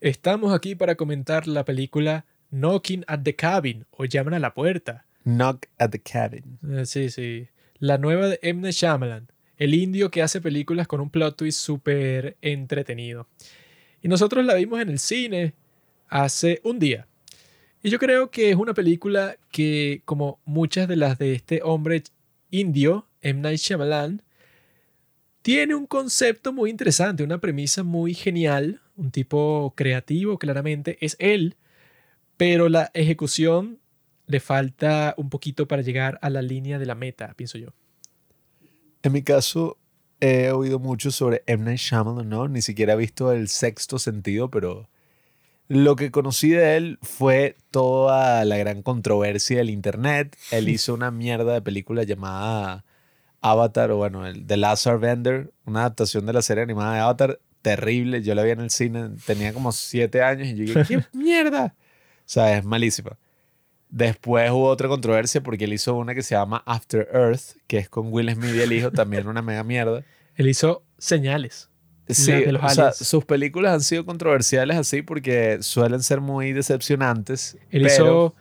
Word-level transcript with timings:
Estamos 0.00 0.54
aquí 0.54 0.76
para 0.76 0.94
comentar 0.94 1.48
la 1.48 1.64
película 1.64 2.24
Knocking 2.50 3.04
at 3.08 3.22
the 3.24 3.34
Cabin 3.34 3.84
o 3.90 4.04
Llaman 4.04 4.34
a 4.34 4.38
la 4.38 4.54
Puerta. 4.54 5.06
Knock 5.24 5.66
at 5.76 5.90
the 5.90 5.98
Cabin. 5.98 6.60
Eh, 6.70 6.86
sí, 6.86 7.10
sí. 7.10 7.48
La 7.80 7.98
nueva 7.98 8.28
de 8.28 8.38
M. 8.42 8.60
Night 8.60 8.74
Shyamalan, 8.74 9.26
el 9.56 9.74
indio 9.74 10.08
que 10.12 10.22
hace 10.22 10.40
películas 10.40 10.86
con 10.86 11.00
un 11.00 11.10
plot 11.10 11.36
twist 11.36 11.58
súper 11.58 12.36
entretenido. 12.42 13.26
Y 14.00 14.06
nosotros 14.06 14.44
la 14.44 14.54
vimos 14.54 14.80
en 14.80 14.90
el 14.90 15.00
cine 15.00 15.54
hace 16.06 16.60
un 16.62 16.78
día. 16.78 17.08
Y 17.82 17.90
yo 17.90 17.98
creo 17.98 18.30
que 18.30 18.50
es 18.50 18.56
una 18.56 18.74
película 18.74 19.36
que, 19.50 20.02
como 20.04 20.38
muchas 20.44 20.86
de 20.86 20.94
las 20.94 21.18
de 21.18 21.32
este 21.32 21.60
hombre 21.64 22.04
indio, 22.52 23.08
M. 23.20 23.40
Night 23.40 23.58
Shyamalan, 23.58 24.22
tiene 25.42 25.74
un 25.74 25.86
concepto 25.86 26.52
muy 26.52 26.70
interesante, 26.70 27.24
una 27.24 27.38
premisa 27.38 27.82
muy 27.82 28.14
genial, 28.14 28.80
un 28.98 29.10
tipo 29.10 29.72
creativo, 29.76 30.38
claramente, 30.38 30.98
es 31.00 31.16
él, 31.18 31.56
pero 32.36 32.68
la 32.68 32.90
ejecución 32.94 33.78
le 34.26 34.40
falta 34.40 35.14
un 35.16 35.30
poquito 35.30 35.66
para 35.66 35.82
llegar 35.82 36.18
a 36.20 36.28
la 36.28 36.42
línea 36.42 36.78
de 36.78 36.86
la 36.86 36.94
meta, 36.94 37.32
pienso 37.34 37.56
yo. 37.56 37.68
En 39.02 39.12
mi 39.12 39.22
caso, 39.22 39.78
he 40.20 40.50
oído 40.50 40.78
mucho 40.78 41.10
sobre 41.10 41.42
M. 41.46 41.64
Night 41.64 41.78
Shyamalan, 41.78 42.28
¿no? 42.28 42.48
Ni 42.48 42.60
siquiera 42.60 42.92
he 42.94 42.96
visto 42.96 43.32
el 43.32 43.48
sexto 43.48 43.98
sentido, 43.98 44.50
pero 44.50 44.88
lo 45.68 45.96
que 45.96 46.10
conocí 46.10 46.50
de 46.50 46.76
él 46.76 46.98
fue 47.02 47.56
toda 47.70 48.44
la 48.44 48.56
gran 48.56 48.82
controversia 48.82 49.58
del 49.58 49.70
internet. 49.70 50.36
Él 50.50 50.68
hizo 50.68 50.92
una 50.92 51.10
mierda 51.10 51.54
de 51.54 51.62
película 51.62 52.02
llamada 52.02 52.84
Avatar, 53.40 53.92
o 53.92 53.98
bueno, 53.98 54.26
el 54.26 54.46
The 54.46 54.56
Last 54.56 54.86
Airbender, 54.86 55.52
una 55.64 55.80
adaptación 55.80 56.26
de 56.26 56.32
la 56.32 56.42
serie 56.42 56.64
animada 56.64 56.94
de 56.94 57.00
Avatar, 57.00 57.40
terrible. 57.76 58.22
Yo 58.22 58.34
la 58.34 58.42
vi 58.42 58.50
en 58.50 58.60
el 58.60 58.70
cine, 58.70 59.10
tenía 59.26 59.52
como 59.52 59.72
siete 59.72 60.22
años 60.22 60.48
y 60.48 60.54
yo 60.56 60.64
dije, 60.64 60.84
¿qué 60.86 61.04
mierda? 61.16 61.74
O 61.76 62.22
sea, 62.24 62.56
es 62.56 62.64
malísima. 62.64 63.18
Después 63.90 64.50
hubo 64.50 64.66
otra 64.68 64.88
controversia 64.88 65.42
porque 65.42 65.64
él 65.64 65.72
hizo 65.72 65.94
una 65.94 66.14
que 66.14 66.22
se 66.22 66.34
llama 66.34 66.62
After 66.66 67.08
Earth, 67.12 67.56
que 67.66 67.78
es 67.78 67.88
con 67.88 68.12
Will 68.12 68.30
Smith 68.34 68.54
y 68.54 68.60
el 68.60 68.72
hijo, 68.72 68.90
también 68.90 69.26
una 69.26 69.40
mega 69.42 69.64
mierda. 69.64 70.04
Él 70.36 70.48
hizo 70.48 70.82
señales. 70.98 71.70
Sí, 72.08 72.32
de 72.32 72.52
los 72.52 72.62
o 72.64 72.68
sea, 72.70 72.92
sus 72.92 73.24
películas 73.26 73.74
han 73.74 73.80
sido 73.82 74.06
controversiales 74.06 74.78
así 74.78 75.02
porque 75.02 75.58
suelen 75.60 76.02
ser 76.02 76.20
muy 76.22 76.52
decepcionantes. 76.52 77.58
Él 77.70 77.82
pero- 77.82 77.86
hizo 77.94 78.34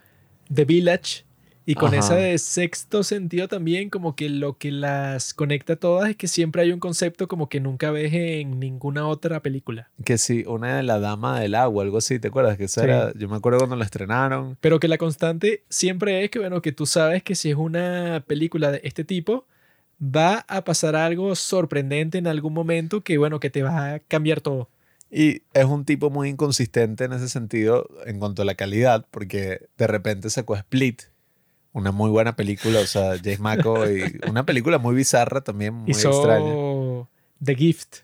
The 0.53 0.63
Village 0.65 1.25
y 1.67 1.75
con 1.75 1.89
Ajá. 1.89 1.97
esa 1.99 2.15
de 2.15 2.37
sexto 2.37 3.03
sentido 3.03 3.47
también 3.47 3.89
como 3.89 4.15
que 4.15 4.29
lo 4.29 4.57
que 4.57 4.71
las 4.71 5.33
conecta 5.33 5.75
todas 5.75 6.09
es 6.09 6.15
que 6.15 6.27
siempre 6.27 6.61
hay 6.61 6.71
un 6.71 6.79
concepto 6.79 7.27
como 7.27 7.49
que 7.49 7.59
nunca 7.59 7.91
ves 7.91 8.13
en 8.13 8.57
ninguna 8.59 9.05
otra 9.05 9.41
película. 9.41 9.89
Que 10.05 10.17
sí, 10.17 10.45
una 10.47 10.77
de 10.77 10.83
la 10.83 10.99
Dama 10.99 11.39
del 11.41 11.55
Agua, 11.55 11.83
algo 11.83 11.97
así, 11.97 12.19
¿te 12.19 12.29
acuerdas? 12.29 12.57
Que 12.57 12.63
esa 12.63 12.81
Sí. 12.81 12.87
era, 12.87 13.13
yo 13.15 13.27
me 13.27 13.35
acuerdo 13.35 13.59
cuando 13.59 13.75
la 13.75 13.83
estrenaron. 13.85 14.57
Pero 14.61 14.79
que 14.79 14.87
la 14.87 14.97
constante 14.97 15.63
siempre 15.69 16.23
es 16.23 16.31
que, 16.31 16.39
bueno, 16.39 16.61
que 16.61 16.71
tú 16.71 16.85
sabes 16.85 17.21
que 17.21 17.35
si 17.35 17.49
es 17.49 17.57
una 17.57 18.23
película 18.25 18.71
de 18.71 18.79
este 18.85 19.03
tipo, 19.03 19.45
va 20.01 20.45
a 20.47 20.63
pasar 20.63 20.95
algo 20.95 21.35
sorprendente 21.35 22.17
en 22.17 22.27
algún 22.27 22.53
momento 22.53 23.01
que, 23.01 23.17
bueno, 23.17 23.39
que 23.41 23.49
te 23.49 23.63
va 23.63 23.93
a 23.95 23.99
cambiar 23.99 24.39
todo. 24.39 24.69
Y 25.11 25.41
es 25.53 25.65
un 25.65 25.83
tipo 25.85 26.09
muy 26.09 26.29
inconsistente 26.29 27.03
en 27.05 27.13
ese 27.13 27.27
sentido 27.29 27.89
en 28.05 28.19
cuanto 28.19 28.41
a 28.41 28.45
la 28.45 28.55
calidad, 28.55 29.05
porque 29.11 29.67
de 29.77 29.87
repente 29.87 30.29
sacó 30.29 30.55
Split, 30.55 31.01
una 31.77 31.91
muy 31.91 32.09
buena 32.09 32.35
película, 32.35 32.79
o 32.79 32.85
sea, 32.85 33.15
James 33.23 33.39
McAvoy, 33.39 34.19
una 34.29 34.45
película 34.45 34.77
muy 34.77 34.95
bizarra 34.95 35.41
también, 35.41 35.73
muy 35.73 35.91
Hizo 35.91 36.09
extraña. 36.09 36.55
The 37.43 37.55
Gift, 37.55 37.97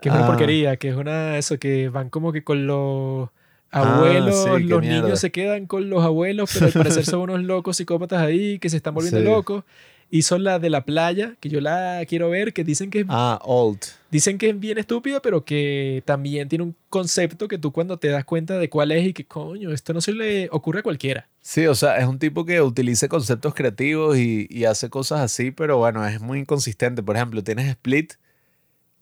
que 0.00 0.08
es 0.08 0.14
una 0.14 0.24
Ah. 0.24 0.26
porquería, 0.28 0.76
que 0.76 0.88
es 0.88 0.96
una, 0.96 1.36
eso, 1.38 1.58
que 1.58 1.88
van 1.88 2.08
como 2.10 2.32
que 2.32 2.42
con 2.42 2.66
los 2.66 3.28
Ah, 3.70 3.96
abuelos, 3.96 4.34
sí, 4.44 4.62
los 4.64 4.80
niños 4.82 5.20
se 5.20 5.30
quedan 5.30 5.66
con 5.66 5.90
los 5.90 6.02
abuelos, 6.02 6.48
pero 6.54 6.66
al 6.66 6.72
parecer 6.72 7.04
son 7.04 7.20
unos 7.30 7.42
locos 7.42 7.76
psicópatas 7.76 8.22
ahí 8.22 8.58
que 8.58 8.70
se 8.70 8.78
están 8.78 8.94
volviendo 8.94 9.20
Sí. 9.20 9.26
locos. 9.26 9.64
Hizo 10.10 10.38
la 10.38 10.58
de 10.58 10.70
la 10.70 10.84
playa, 10.86 11.36
que 11.38 11.50
yo 11.50 11.60
la 11.60 12.02
quiero 12.08 12.30
ver, 12.30 12.54
que 12.54 12.64
dicen 12.64 12.88
que 12.88 13.00
es 13.00 13.06
Ah, 13.08 13.38
Old. 13.44 13.80
Dicen 14.10 14.38
que 14.38 14.48
es 14.48 14.58
bien 14.58 14.78
estúpida, 14.78 15.20
pero 15.20 15.44
que 15.44 16.02
también 16.06 16.48
tiene 16.48 16.64
un 16.64 16.74
concepto 16.88 17.46
que 17.46 17.58
tú 17.58 17.72
cuando 17.72 17.98
te 17.98 18.08
das 18.08 18.24
cuenta 18.24 18.58
de 18.58 18.70
cuál 18.70 18.90
es 18.92 19.06
y 19.06 19.12
que 19.12 19.26
coño, 19.26 19.70
esto 19.70 19.92
no 19.92 20.00
se 20.00 20.12
le 20.12 20.48
ocurre 20.50 20.80
a 20.80 20.82
cualquiera. 20.82 21.28
Sí, 21.42 21.66
o 21.66 21.74
sea, 21.74 21.98
es 21.98 22.06
un 22.06 22.18
tipo 22.18 22.46
que 22.46 22.62
utiliza 22.62 23.08
conceptos 23.08 23.54
creativos 23.54 24.16
y, 24.16 24.46
y 24.48 24.64
hace 24.64 24.88
cosas 24.88 25.20
así, 25.20 25.50
pero 25.50 25.76
bueno, 25.76 26.06
es 26.06 26.20
muy 26.22 26.38
inconsistente. 26.38 27.02
Por 27.02 27.16
ejemplo, 27.16 27.44
tienes 27.44 27.68
Split, 27.68 28.14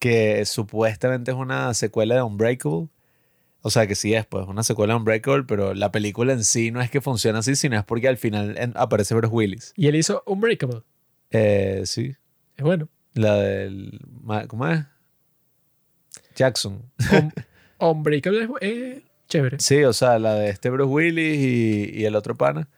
que 0.00 0.44
supuestamente 0.44 1.30
es 1.30 1.36
una 1.36 1.72
secuela 1.74 2.16
de 2.16 2.22
Unbreakable. 2.22 2.88
O 3.62 3.70
sea, 3.70 3.86
que 3.86 3.94
sí 3.96 4.14
es, 4.14 4.26
pues, 4.26 4.46
una 4.46 4.62
secuela 4.62 4.94
de 4.94 4.98
Unbreakable, 4.98 5.44
pero 5.44 5.74
la 5.74 5.90
película 5.90 6.32
en 6.32 6.44
sí 6.44 6.70
no 6.70 6.80
es 6.80 6.90
que 6.90 7.00
funcione 7.00 7.38
así, 7.38 7.56
sino 7.56 7.76
es 7.76 7.84
porque 7.84 8.06
al 8.08 8.16
final 8.16 8.72
aparece 8.74 9.14
Bruce 9.14 9.34
Willis. 9.34 9.72
Y 9.76 9.86
él 9.88 9.96
hizo 9.96 10.22
Unbreakable. 10.26 10.82
Eh, 11.30 11.82
sí, 11.84 12.14
Es 12.56 12.64
bueno. 12.64 12.88
la 13.14 13.34
del... 13.36 13.98
¿Cómo 14.48 14.66
es? 14.68 14.84
Jackson. 16.34 16.82
Un- 17.12 17.32
Unbreakable 17.78 18.44
es, 18.44 18.50
es 18.60 19.02
chévere. 19.28 19.58
Sí, 19.60 19.82
o 19.84 19.92
sea, 19.92 20.18
la 20.18 20.34
de 20.34 20.48
este 20.50 20.70
Bruce 20.70 20.88
Willis 20.90 21.38
y, 21.38 21.90
y 22.00 22.04
el 22.04 22.16
otro 22.16 22.34
pana. 22.36 22.68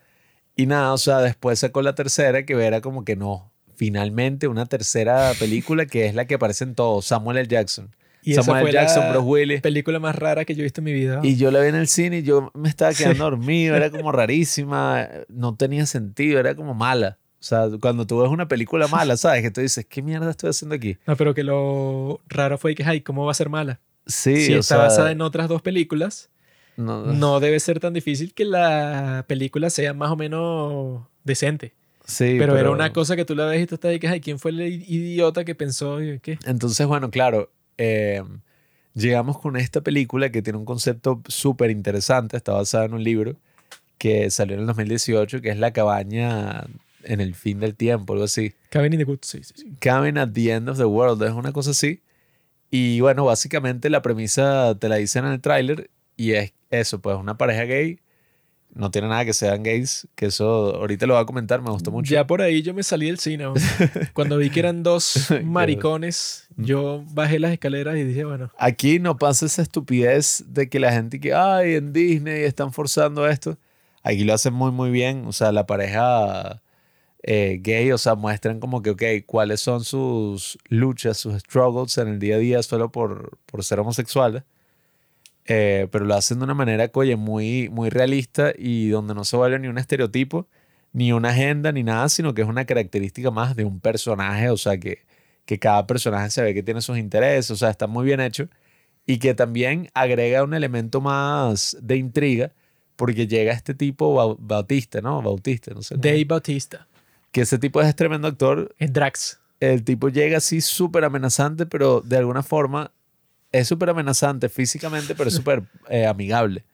Y 0.56 0.66
nada, 0.66 0.92
o 0.92 0.98
sea, 0.98 1.18
después 1.20 1.58
sacó 1.60 1.82
la 1.82 1.94
tercera 1.94 2.44
que 2.44 2.54
era 2.54 2.80
como 2.80 3.04
que 3.04 3.16
no. 3.16 3.52
Finalmente 3.76 4.48
una 4.48 4.66
tercera 4.66 5.32
película 5.38 5.86
que 5.86 6.06
es 6.06 6.14
la 6.14 6.24
que 6.26 6.34
aparece 6.34 6.64
en 6.64 6.74
todos. 6.74 7.04
Samuel 7.06 7.36
L. 7.38 7.48
Jackson. 7.48 7.94
Y 8.22 8.32
esa 8.32 8.42
Samuel 8.42 8.62
fue 8.62 8.70
L. 8.70 8.78
Jackson, 8.80 9.04
la 9.04 9.10
Bruce 9.12 9.24
Willis. 9.26 9.60
película 9.60 10.00
más 10.00 10.16
rara 10.16 10.44
que 10.44 10.54
yo 10.56 10.60
he 10.60 10.64
visto 10.64 10.80
en 10.80 10.86
mi 10.86 10.92
vida. 10.92 11.20
Y 11.22 11.36
yo 11.36 11.52
la 11.52 11.60
vi 11.60 11.68
en 11.68 11.76
el 11.76 11.86
cine 11.86 12.18
y 12.18 12.22
yo 12.24 12.50
me 12.54 12.68
estaba 12.68 12.92
Sí. 12.92 13.04
quedando 13.04 13.24
dormido. 13.24 13.76
Era 13.76 13.90
como 13.92 14.10
rarísima. 14.10 15.08
No 15.28 15.54
tenía 15.54 15.86
sentido. 15.86 16.40
Era 16.40 16.56
como 16.56 16.74
mala. 16.74 17.18
O 17.40 17.44
sea, 17.44 17.68
cuando 17.80 18.04
tú 18.04 18.20
ves 18.20 18.30
una 18.30 18.48
película 18.48 18.88
mala, 18.88 19.16
¿sabes? 19.16 19.42
Que 19.42 19.50
tú 19.52 19.60
dices, 19.60 19.86
¿qué 19.88 20.02
mierda 20.02 20.30
estoy 20.30 20.50
haciendo 20.50 20.74
aquí? 20.74 20.96
No, 21.06 21.16
pero 21.16 21.34
que 21.34 21.44
lo 21.44 22.20
raro 22.28 22.58
fue 22.58 22.74
que, 22.74 22.82
ay, 22.84 23.00
¿cómo 23.00 23.24
va 23.24 23.30
a 23.30 23.34
ser 23.34 23.48
mala? 23.48 23.78
Sí, 24.06 24.46
si 24.46 24.54
o 24.54 24.60
está 24.60 24.76
sea, 24.76 24.84
basada 24.84 25.12
en 25.12 25.20
otras 25.20 25.48
dos 25.48 25.62
películas, 25.62 26.30
no, 26.76 27.04
no 27.06 27.38
debe 27.38 27.60
ser 27.60 27.78
tan 27.78 27.92
difícil 27.92 28.34
que 28.34 28.44
la 28.44 29.24
película 29.28 29.70
sea 29.70 29.94
más 29.94 30.10
o 30.10 30.16
menos 30.16 31.02
decente. 31.22 31.74
sí, 32.04 32.36
pero, 32.38 32.56
era 32.58 32.70
una 32.70 32.92
cosa 32.92 33.14
que 33.14 33.24
tú 33.24 33.36
la 33.36 33.46
ves 33.46 33.62
y 33.62 33.66
tú 33.66 33.76
estás 33.76 33.90
ahí 33.90 34.00
que, 34.00 34.08
ay, 34.08 34.20
¿quién 34.20 34.40
fue 34.40 34.50
el 34.50 34.60
idiota 34.60 35.44
que 35.44 35.54
pensó 35.54 35.98
qué? 36.22 36.38
Entonces, 36.44 36.86
bueno, 36.88 37.10
claro, 37.10 37.52
eh, 37.76 38.22
llegamos 38.94 39.38
con 39.38 39.56
esta 39.56 39.80
película 39.80 40.30
que 40.30 40.42
tiene 40.42 40.58
un 40.58 40.64
concepto 40.64 41.22
súper 41.28 41.70
interesante, 41.70 42.36
está 42.36 42.52
basada 42.52 42.86
en 42.86 42.94
un 42.94 43.04
libro 43.04 43.36
que 43.98 44.30
salió 44.30 44.54
en 44.54 44.60
el 44.62 44.66
2018, 44.66 45.40
que 45.40 45.50
es 45.50 45.58
La 45.58 45.72
cabaña 45.72 46.64
en 47.04 47.20
el 47.20 47.34
fin 47.34 47.60
del 47.60 47.74
tiempo, 47.74 48.12
algo 48.12 48.24
así. 48.24 48.52
Cabin 48.70 48.92
in 48.92 48.98
the 48.98 49.04
Good, 49.04 49.20
sí, 49.22 49.42
sí, 49.42 49.54
sí. 49.56 49.72
Cabin 49.80 50.18
at 50.18 50.30
the 50.32 50.52
End 50.52 50.68
of 50.68 50.78
the 50.78 50.84
World, 50.84 51.22
es 51.22 51.32
una 51.32 51.52
cosa 51.52 51.70
así. 51.70 52.02
Y 52.70 53.00
bueno, 53.00 53.24
básicamente 53.24 53.88
la 53.90 54.02
premisa 54.02 54.76
te 54.78 54.88
la 54.88 54.96
dicen 54.96 55.24
en 55.24 55.32
el 55.32 55.40
tráiler 55.40 55.90
y 56.16 56.32
es 56.32 56.52
eso, 56.70 57.00
pues 57.00 57.16
una 57.16 57.38
pareja 57.38 57.62
gay, 57.62 57.98
no 58.74 58.90
tiene 58.90 59.08
nada 59.08 59.24
que 59.24 59.32
sean 59.32 59.62
gays, 59.62 60.06
que 60.14 60.26
eso 60.26 60.76
ahorita 60.76 61.06
lo 61.06 61.14
voy 61.14 61.22
a 61.22 61.26
comentar, 61.26 61.62
me 61.62 61.70
gustó 61.70 61.90
mucho. 61.90 62.14
Ya 62.14 62.26
por 62.26 62.42
ahí 62.42 62.62
yo 62.62 62.74
me 62.74 62.82
salí 62.82 63.06
del 63.06 63.18
cine. 63.18 63.44
¿no? 63.44 63.54
Cuando 64.12 64.36
vi 64.36 64.50
que 64.50 64.60
eran 64.60 64.82
dos 64.82 65.32
maricones, 65.44 66.46
yo 66.56 67.04
bajé 67.12 67.38
las 67.38 67.52
escaleras 67.52 67.96
y 67.96 68.04
dije, 68.04 68.24
bueno, 68.24 68.52
Aquí 68.58 68.98
no 68.98 69.16
pasa 69.16 69.46
esa 69.46 69.62
estupidez 69.62 70.44
de 70.48 70.68
que 70.68 70.78
la 70.78 70.92
gente 70.92 71.18
que, 71.20 71.32
ay, 71.32 71.74
en 71.74 71.92
Disney 71.92 72.42
están 72.42 72.72
forzando 72.72 73.26
esto. 73.26 73.56
Aquí 74.02 74.24
lo 74.24 74.34
hacen 74.34 74.52
muy, 74.54 74.70
muy 74.70 74.90
bien. 74.90 75.24
O 75.26 75.32
sea, 75.32 75.50
la 75.52 75.66
pareja 75.66 76.62
eh, 77.22 77.58
gay, 77.62 77.90
o 77.92 77.98
sea, 77.98 78.14
muestran 78.14 78.60
como 78.60 78.82
que, 78.82 78.90
ok, 78.90 79.02
cuáles 79.26 79.60
son 79.60 79.84
sus 79.84 80.58
luchas, 80.68 81.16
sus 81.18 81.34
struggles 81.40 81.98
en 81.98 82.08
el 82.08 82.18
día 82.18 82.36
a 82.36 82.38
día 82.38 82.62
solo 82.62 82.90
por, 82.92 83.38
por 83.46 83.64
ser 83.64 83.80
homosexuales. 83.80 84.42
Eh, 85.46 85.88
pero 85.90 86.04
lo 86.04 86.14
hacen 86.14 86.38
de 86.38 86.44
una 86.44 86.54
manera, 86.54 86.90
oye, 86.92 87.16
muy, 87.16 87.70
muy 87.70 87.88
realista 87.88 88.52
y 88.56 88.88
donde 88.90 89.14
no 89.14 89.24
se 89.24 89.36
vuelve 89.36 89.58
ni 89.58 89.68
un 89.68 89.78
estereotipo, 89.78 90.46
ni 90.92 91.12
una 91.12 91.30
agenda, 91.30 91.72
ni 91.72 91.82
nada, 91.82 92.08
sino 92.10 92.34
que 92.34 92.42
es 92.42 92.48
una 92.48 92.66
característica 92.66 93.30
más 93.30 93.56
de 93.56 93.64
un 93.64 93.80
personaje, 93.80 94.50
o 94.50 94.58
sea, 94.58 94.78
que, 94.78 95.04
que 95.46 95.58
cada 95.58 95.86
personaje 95.86 96.30
se 96.30 96.42
ve 96.42 96.52
que 96.52 96.62
tiene 96.62 96.82
sus 96.82 96.98
intereses, 96.98 97.50
o 97.50 97.56
sea, 97.56 97.70
está 97.70 97.86
muy 97.86 98.04
bien 98.04 98.20
hecho 98.20 98.48
y 99.06 99.18
que 99.18 99.32
también 99.34 99.88
agrega 99.94 100.44
un 100.44 100.52
elemento 100.52 101.00
más 101.00 101.78
de 101.80 101.96
intriga 101.96 102.52
porque 102.96 103.26
llega 103.26 103.52
este 103.54 103.74
tipo 103.74 104.14
Bau- 104.14 104.36
Bautista, 104.38 105.00
¿no? 105.00 105.22
Bautista, 105.22 105.72
no 105.72 105.80
sé. 105.82 105.94
Dave. 105.96 106.24
Bautista, 106.26 106.87
Que 107.32 107.42
ese 107.42 107.58
tipo 107.58 107.80
es 107.80 107.94
tremendo 107.94 108.28
actor. 108.28 108.74
en 108.78 108.92
Drax. 108.92 109.40
El 109.60 109.84
tipo 109.84 110.08
llega 110.08 110.38
así 110.38 110.60
súper 110.60 111.04
amenazante, 111.04 111.66
pero 111.66 112.00
de 112.00 112.16
alguna 112.16 112.42
forma 112.42 112.92
es 113.52 113.68
súper 113.68 113.90
amenazante 113.90 114.48
físicamente, 114.48 115.14
pero 115.14 115.28
es 115.28 115.34
súper 115.36 115.64
eh, 115.88 116.06
amigable. 116.06 116.64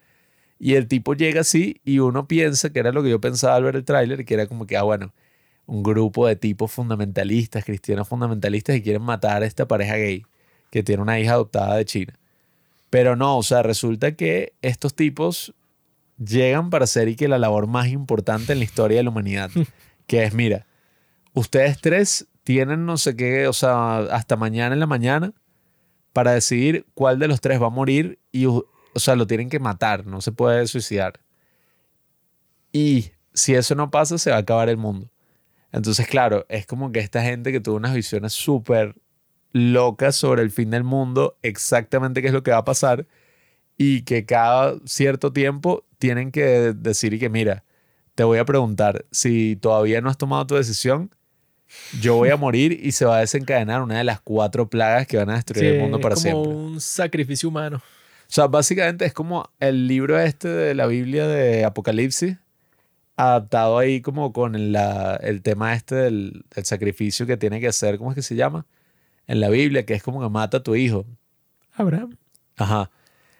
Y 0.58 0.74
el 0.74 0.86
tipo 0.86 1.14
llega 1.14 1.40
así 1.40 1.80
y 1.84 1.98
uno 1.98 2.28
piensa, 2.28 2.70
que 2.70 2.78
era 2.78 2.92
lo 2.92 3.02
que 3.02 3.10
yo 3.10 3.20
pensaba 3.20 3.56
al 3.56 3.64
ver 3.64 3.76
el 3.76 3.84
tráiler, 3.84 4.24
que 4.24 4.34
era 4.34 4.46
como 4.46 4.66
que, 4.66 4.76
ah, 4.76 4.82
bueno, 4.82 5.12
un 5.66 5.82
grupo 5.82 6.26
de 6.26 6.36
tipos 6.36 6.70
fundamentalistas, 6.72 7.64
cristianos 7.64 8.08
fundamentalistas, 8.08 8.76
que 8.76 8.82
quieren 8.82 9.02
matar 9.02 9.42
a 9.42 9.46
esta 9.46 9.66
pareja 9.66 9.96
gay 9.96 10.24
que 10.70 10.82
tiene 10.82 11.02
una 11.02 11.20
hija 11.20 11.34
adoptada 11.34 11.76
de 11.76 11.84
China. 11.84 12.14
Pero 12.90 13.16
no, 13.16 13.38
o 13.38 13.42
sea, 13.42 13.62
resulta 13.62 14.16
que 14.16 14.54
estos 14.60 14.94
tipos 14.94 15.54
llegan 16.18 16.70
para 16.70 16.84
hacer 16.84 17.08
y 17.08 17.16
que 17.16 17.28
la 17.28 17.38
labor 17.38 17.66
más 17.66 17.88
importante 17.88 18.52
en 18.52 18.58
la 18.58 18.64
historia 18.64 18.98
de 18.98 19.04
la 19.04 19.10
humanidad, 19.10 19.50
que 20.06 20.24
es, 20.24 20.34
mira, 20.34 20.66
ustedes 21.32 21.80
tres 21.80 22.26
tienen 22.44 22.86
no 22.86 22.96
sé 22.96 23.16
qué, 23.16 23.48
o 23.48 23.52
sea, 23.52 23.98
hasta 23.98 24.36
mañana 24.36 24.74
en 24.74 24.80
la 24.80 24.86
mañana 24.86 25.32
para 26.12 26.32
decidir 26.32 26.86
cuál 26.94 27.18
de 27.18 27.28
los 27.28 27.40
tres 27.40 27.60
va 27.60 27.66
a 27.66 27.70
morir 27.70 28.18
y, 28.30 28.46
o 28.46 28.64
sea, 28.94 29.16
lo 29.16 29.26
tienen 29.26 29.48
que 29.48 29.58
matar, 29.58 30.06
no 30.06 30.20
se 30.20 30.32
puede 30.32 30.66
suicidar. 30.66 31.20
Y 32.72 33.10
si 33.32 33.54
eso 33.54 33.74
no 33.74 33.90
pasa, 33.90 34.18
se 34.18 34.30
va 34.30 34.36
a 34.36 34.40
acabar 34.40 34.68
el 34.68 34.76
mundo. 34.76 35.10
Entonces, 35.72 36.06
claro, 36.06 36.46
es 36.48 36.66
como 36.66 36.92
que 36.92 37.00
esta 37.00 37.22
gente 37.22 37.50
que 37.50 37.60
tuvo 37.60 37.76
unas 37.76 37.94
visiones 37.94 38.32
súper 38.32 38.94
locas 39.50 40.14
sobre 40.14 40.42
el 40.42 40.50
fin 40.50 40.70
del 40.70 40.84
mundo, 40.84 41.36
exactamente 41.42 42.20
qué 42.22 42.28
es 42.28 42.32
lo 42.32 42.42
que 42.42 42.52
va 42.52 42.58
a 42.58 42.64
pasar, 42.64 43.06
y 43.76 44.02
que 44.02 44.24
cada 44.24 44.76
cierto 44.84 45.32
tiempo 45.32 45.84
tienen 45.98 46.30
que 46.30 46.74
decir 46.74 47.14
y 47.14 47.18
que, 47.18 47.28
mira, 47.28 47.63
te 48.14 48.24
voy 48.24 48.38
a 48.38 48.44
preguntar, 48.44 49.04
si 49.10 49.56
todavía 49.56 50.00
no 50.00 50.08
has 50.08 50.18
tomado 50.18 50.46
tu 50.46 50.54
decisión, 50.54 51.10
yo 52.00 52.16
voy 52.16 52.30
a 52.30 52.36
morir 52.36 52.78
y 52.82 52.92
se 52.92 53.04
va 53.04 53.16
a 53.16 53.20
desencadenar 53.20 53.82
una 53.82 53.98
de 53.98 54.04
las 54.04 54.20
cuatro 54.20 54.68
plagas 54.68 55.06
que 55.06 55.16
van 55.16 55.30
a 55.30 55.34
destruir 55.34 55.64
el 55.64 55.80
mundo 55.80 56.00
para 56.00 56.14
es 56.14 56.22
como 56.22 56.44
siempre. 56.44 56.52
un 56.52 56.80
sacrificio 56.80 57.48
humano. 57.48 57.78
O 57.78 58.32
sea, 58.34 58.46
básicamente 58.46 59.04
es 59.04 59.12
como 59.12 59.50
el 59.60 59.86
libro 59.86 60.18
este 60.18 60.48
de 60.48 60.74
la 60.74 60.86
Biblia 60.86 61.26
de 61.26 61.64
Apocalipsis, 61.64 62.36
adaptado 63.16 63.78
ahí 63.78 64.00
como 64.00 64.32
con 64.32 64.72
la, 64.72 65.16
el 65.16 65.42
tema 65.42 65.74
este 65.74 65.94
del, 65.94 66.44
del 66.54 66.64
sacrificio 66.64 67.26
que 67.26 67.36
tiene 67.36 67.60
que 67.60 67.68
hacer, 67.68 67.98
¿cómo 67.98 68.10
es 68.10 68.14
que 68.14 68.22
se 68.22 68.34
llama? 68.34 68.66
En 69.26 69.40
la 69.40 69.48
Biblia, 69.48 69.84
que 69.84 69.94
es 69.94 70.02
como 70.02 70.20
que 70.20 70.28
mata 70.28 70.58
a 70.58 70.62
tu 70.62 70.74
hijo. 70.74 71.06
Abraham. 71.74 72.16
Ajá. 72.56 72.90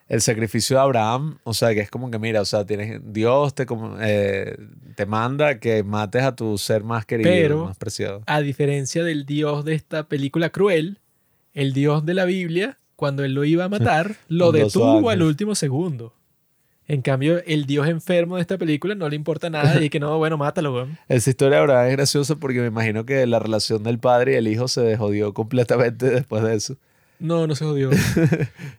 El 0.07 0.21
sacrificio 0.21 0.77
de 0.77 0.83
Abraham, 0.83 1.39
o 1.45 1.55
sea, 1.55 1.73
que 1.73 1.81
es 1.81 1.91
como 1.91 2.11
que, 2.11 2.19
mira, 2.19 2.43
o 2.43 2.45
sea, 2.45 2.67
tienes, 2.67 3.01
Dios 3.05 3.55
te, 3.55 3.67
eh, 4.03 4.57
te 4.97 5.07
manda 5.07 5.59
que 5.59 5.83
mates 5.83 6.23
a 6.23 6.37
tu 6.37 6.59
ser 6.59 6.85
más 6.85 7.07
querido, 7.07 7.31
Pero- 7.31 7.65
más 7.65 7.79
preciado. 7.79 8.23
A 8.27 8.41
diferencia 8.41 9.03
del 9.03 9.25
Dios 9.25 9.65
de 9.65 9.75
esta 9.75 10.07
película 10.09 10.51
cruel, 10.51 10.99
el 11.55 11.73
Dios 11.73 12.05
de 12.05 12.15
la 12.15 12.27
Biblia, 12.27 12.79
cuando 12.97 13.25
él 13.25 13.33
lo 13.33 13.45
iba 13.45 13.65
a 13.65 13.69
matar, 13.69 14.17
lo 14.29 14.53
detuvo 14.53 15.09
al 15.09 15.23
último 15.23 15.55
segundo. 15.55 16.13
En 16.87 17.01
cambio, 17.01 17.43
el 17.47 17.65
Dios 17.65 17.89
enfermo 17.89 18.37
de 18.37 18.43
esta 18.43 18.59
película 18.59 18.95
no 18.95 19.09
le 19.09 19.17
importa 19.17 19.49
nada 19.49 19.83
y 19.83 19.89
que 19.89 19.99
no, 20.01 20.19
bueno, 20.19 20.37
mátalo, 20.37 20.75
weón. 20.75 20.99
Esa 21.09 21.31
historia 21.31 21.57
de 21.57 21.63
Abraham 21.63 21.87
es 21.87 21.93
graciosa 21.93 22.37
porque 22.37 22.61
me 22.61 22.67
imagino 22.67 23.07
que 23.07 23.27
la 23.27 23.39
relación 23.39 23.83
del 23.83 23.99
padre 23.99 24.33
y 24.33 24.37
el 24.37 24.49
hijo 24.49 24.69
se 24.69 24.95
jodió 24.99 25.33
completamente 25.33 26.05
después 26.11 26.43
de 26.43 26.55
eso. 26.55 26.77
No, 27.19 27.47
no 27.47 27.55
se 27.55 27.65
jodió. 27.65 27.89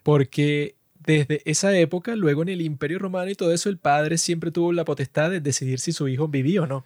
Porque 0.04 0.76
desde 1.06 1.42
esa 1.46 1.78
época, 1.78 2.16
luego 2.16 2.42
en 2.42 2.50
el 2.50 2.62
Imperio 2.62 3.00
Romano 3.00 3.30
y 3.30 3.36
todo 3.36 3.54
eso, 3.54 3.70
el 3.70 3.78
padre 3.78 4.18
siempre 4.18 4.52
tuvo 4.52 4.74
la 4.74 4.86
potestad 4.86 5.30
de 5.32 5.40
decidir 5.40 5.80
si 5.80 5.92
su 5.92 6.08
hijo 6.08 6.28
vivía 6.28 6.64
o 6.64 6.68
no. 6.68 6.86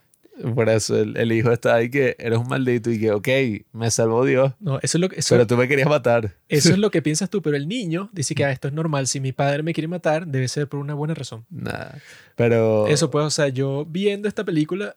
Por 0.54 0.68
eso 0.70 0.96
el, 0.96 1.16
el 1.18 1.32
hijo 1.32 1.52
está 1.52 1.74
ahí 1.74 1.90
que 1.90 2.16
eres 2.18 2.38
un 2.38 2.48
maldito 2.48 2.90
y 2.90 2.98
que, 2.98 3.12
ok, 3.12 3.28
me 3.72 3.90
salvó 3.90 4.24
Dios, 4.24 4.54
No, 4.58 4.78
eso 4.78 4.96
es 4.96 5.00
lo 5.00 5.08
que, 5.08 5.20
eso, 5.20 5.34
pero 5.34 5.46
tú 5.46 5.56
me 5.56 5.68
querías 5.68 5.88
matar. 5.88 6.34
eso 6.48 6.70
es 6.70 6.78
lo 6.78 6.90
que 6.90 7.02
piensas 7.02 7.28
tú, 7.28 7.42
pero 7.42 7.56
el 7.56 7.68
niño 7.68 8.08
dice 8.12 8.34
que 8.34 8.44
ah, 8.44 8.50
esto 8.50 8.68
es 8.68 8.74
normal. 8.74 9.06
Si 9.06 9.20
mi 9.20 9.32
padre 9.32 9.62
me 9.62 9.74
quiere 9.74 9.88
matar, 9.88 10.26
debe 10.26 10.48
ser 10.48 10.66
por 10.68 10.80
una 10.80 10.94
buena 10.94 11.14
razón. 11.14 11.44
Nah. 11.50 11.90
Pero 12.36 12.86
Eso 12.86 13.10
pues, 13.10 13.24
o 13.26 13.30
sea, 13.30 13.48
yo 13.48 13.84
viendo 13.86 14.28
esta 14.28 14.44
película, 14.44 14.96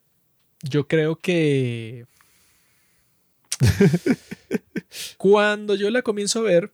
yo 0.61 0.87
creo 0.87 1.17
que 1.17 2.05
cuando 5.17 5.75
yo 5.75 5.89
la 5.89 6.01
comienzo 6.01 6.39
a 6.39 6.43
ver, 6.43 6.71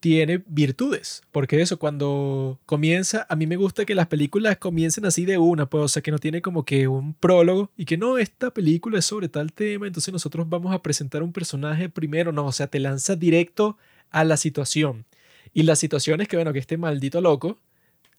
tiene 0.00 0.42
virtudes. 0.46 1.22
Porque 1.32 1.60
eso, 1.60 1.78
cuando 1.78 2.60
comienza, 2.66 3.26
a 3.28 3.36
mí 3.36 3.46
me 3.46 3.56
gusta 3.56 3.84
que 3.84 3.94
las 3.94 4.06
películas 4.08 4.58
comiencen 4.58 5.06
así 5.06 5.24
de 5.24 5.38
una, 5.38 5.66
pues, 5.68 5.84
o 5.84 5.88
sea, 5.88 6.02
que 6.02 6.10
no 6.10 6.18
tiene 6.18 6.42
como 6.42 6.64
que 6.64 6.88
un 6.88 7.14
prólogo 7.14 7.70
y 7.76 7.84
que 7.84 7.96
no, 7.96 8.18
esta 8.18 8.52
película 8.52 8.98
es 8.98 9.04
sobre 9.04 9.28
tal 9.28 9.52
tema, 9.52 9.86
entonces 9.86 10.12
nosotros 10.12 10.48
vamos 10.48 10.74
a 10.74 10.82
presentar 10.82 11.22
un 11.22 11.32
personaje 11.32 11.88
primero, 11.88 12.32
no, 12.32 12.46
o 12.46 12.52
sea, 12.52 12.68
te 12.68 12.80
lanza 12.80 13.16
directo 13.16 13.76
a 14.10 14.24
la 14.24 14.36
situación. 14.36 15.04
Y 15.54 15.62
la 15.64 15.76
situación 15.76 16.20
es 16.20 16.28
que, 16.28 16.36
bueno, 16.36 16.52
que 16.52 16.58
este 16.58 16.76
maldito 16.76 17.20
loco, 17.20 17.58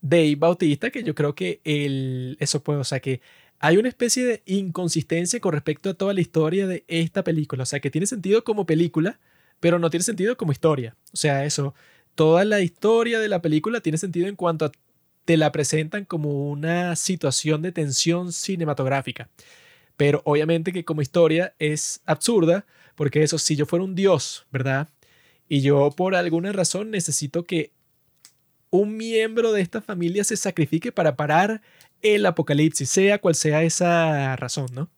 Dave 0.00 0.36
Bautista, 0.36 0.90
que 0.90 1.02
yo 1.02 1.14
creo 1.14 1.34
que 1.34 1.60
el, 1.64 2.36
eso 2.40 2.62
puede, 2.62 2.80
o 2.80 2.84
sea, 2.84 3.00
que 3.00 3.20
hay 3.60 3.76
una 3.76 3.88
especie 3.88 4.24
de 4.24 4.42
inconsistencia 4.46 5.38
con 5.40 5.52
respecto 5.52 5.90
a 5.90 5.94
toda 5.94 6.14
la 6.14 6.22
historia 6.22 6.66
de 6.66 6.84
esta 6.88 7.22
película. 7.22 7.64
O 7.64 7.66
sea, 7.66 7.80
que 7.80 7.90
tiene 7.90 8.06
sentido 8.06 8.42
como 8.42 8.64
película, 8.64 9.20
pero 9.60 9.78
no 9.78 9.90
tiene 9.90 10.04
sentido 10.04 10.36
como 10.36 10.52
historia. 10.52 10.96
O 11.12 11.16
sea, 11.16 11.44
eso, 11.44 11.74
toda 12.14 12.44
la 12.44 12.60
historia 12.60 13.20
de 13.20 13.28
la 13.28 13.42
película 13.42 13.80
tiene 13.80 13.98
sentido 13.98 14.26
en 14.26 14.36
cuanto 14.36 14.72
te 15.24 15.36
la 15.36 15.52
presentan 15.52 16.04
como 16.04 16.50
una 16.50 16.96
situación 16.96 17.62
de 17.62 17.72
tensión 17.72 18.32
cinematográfica. 18.32 19.28
Pero 19.96 20.22
obviamente 20.24 20.72
que 20.72 20.84
como 20.84 21.02
historia 21.02 21.54
es 21.58 22.00
absurda, 22.06 22.66
porque 22.94 23.22
eso, 23.22 23.38
si 23.38 23.54
yo 23.54 23.66
fuera 23.66 23.84
un 23.84 23.94
dios, 23.94 24.46
¿verdad? 24.50 24.88
Y 25.48 25.60
yo 25.60 25.90
por 25.90 26.14
alguna 26.14 26.52
razón 26.52 26.90
necesito 26.90 27.44
que 27.44 27.72
un 28.70 28.96
miembro 28.96 29.52
de 29.52 29.60
esta 29.60 29.82
familia 29.82 30.24
se 30.24 30.36
sacrifique 30.36 30.92
para 30.92 31.16
parar 31.16 31.60
el 32.02 32.24
apocalipsis, 32.24 32.88
sea 32.88 33.20
cual 33.20 33.34
sea 33.34 33.62
esa 33.62 34.36
razón, 34.36 34.68
¿no? 34.72 34.90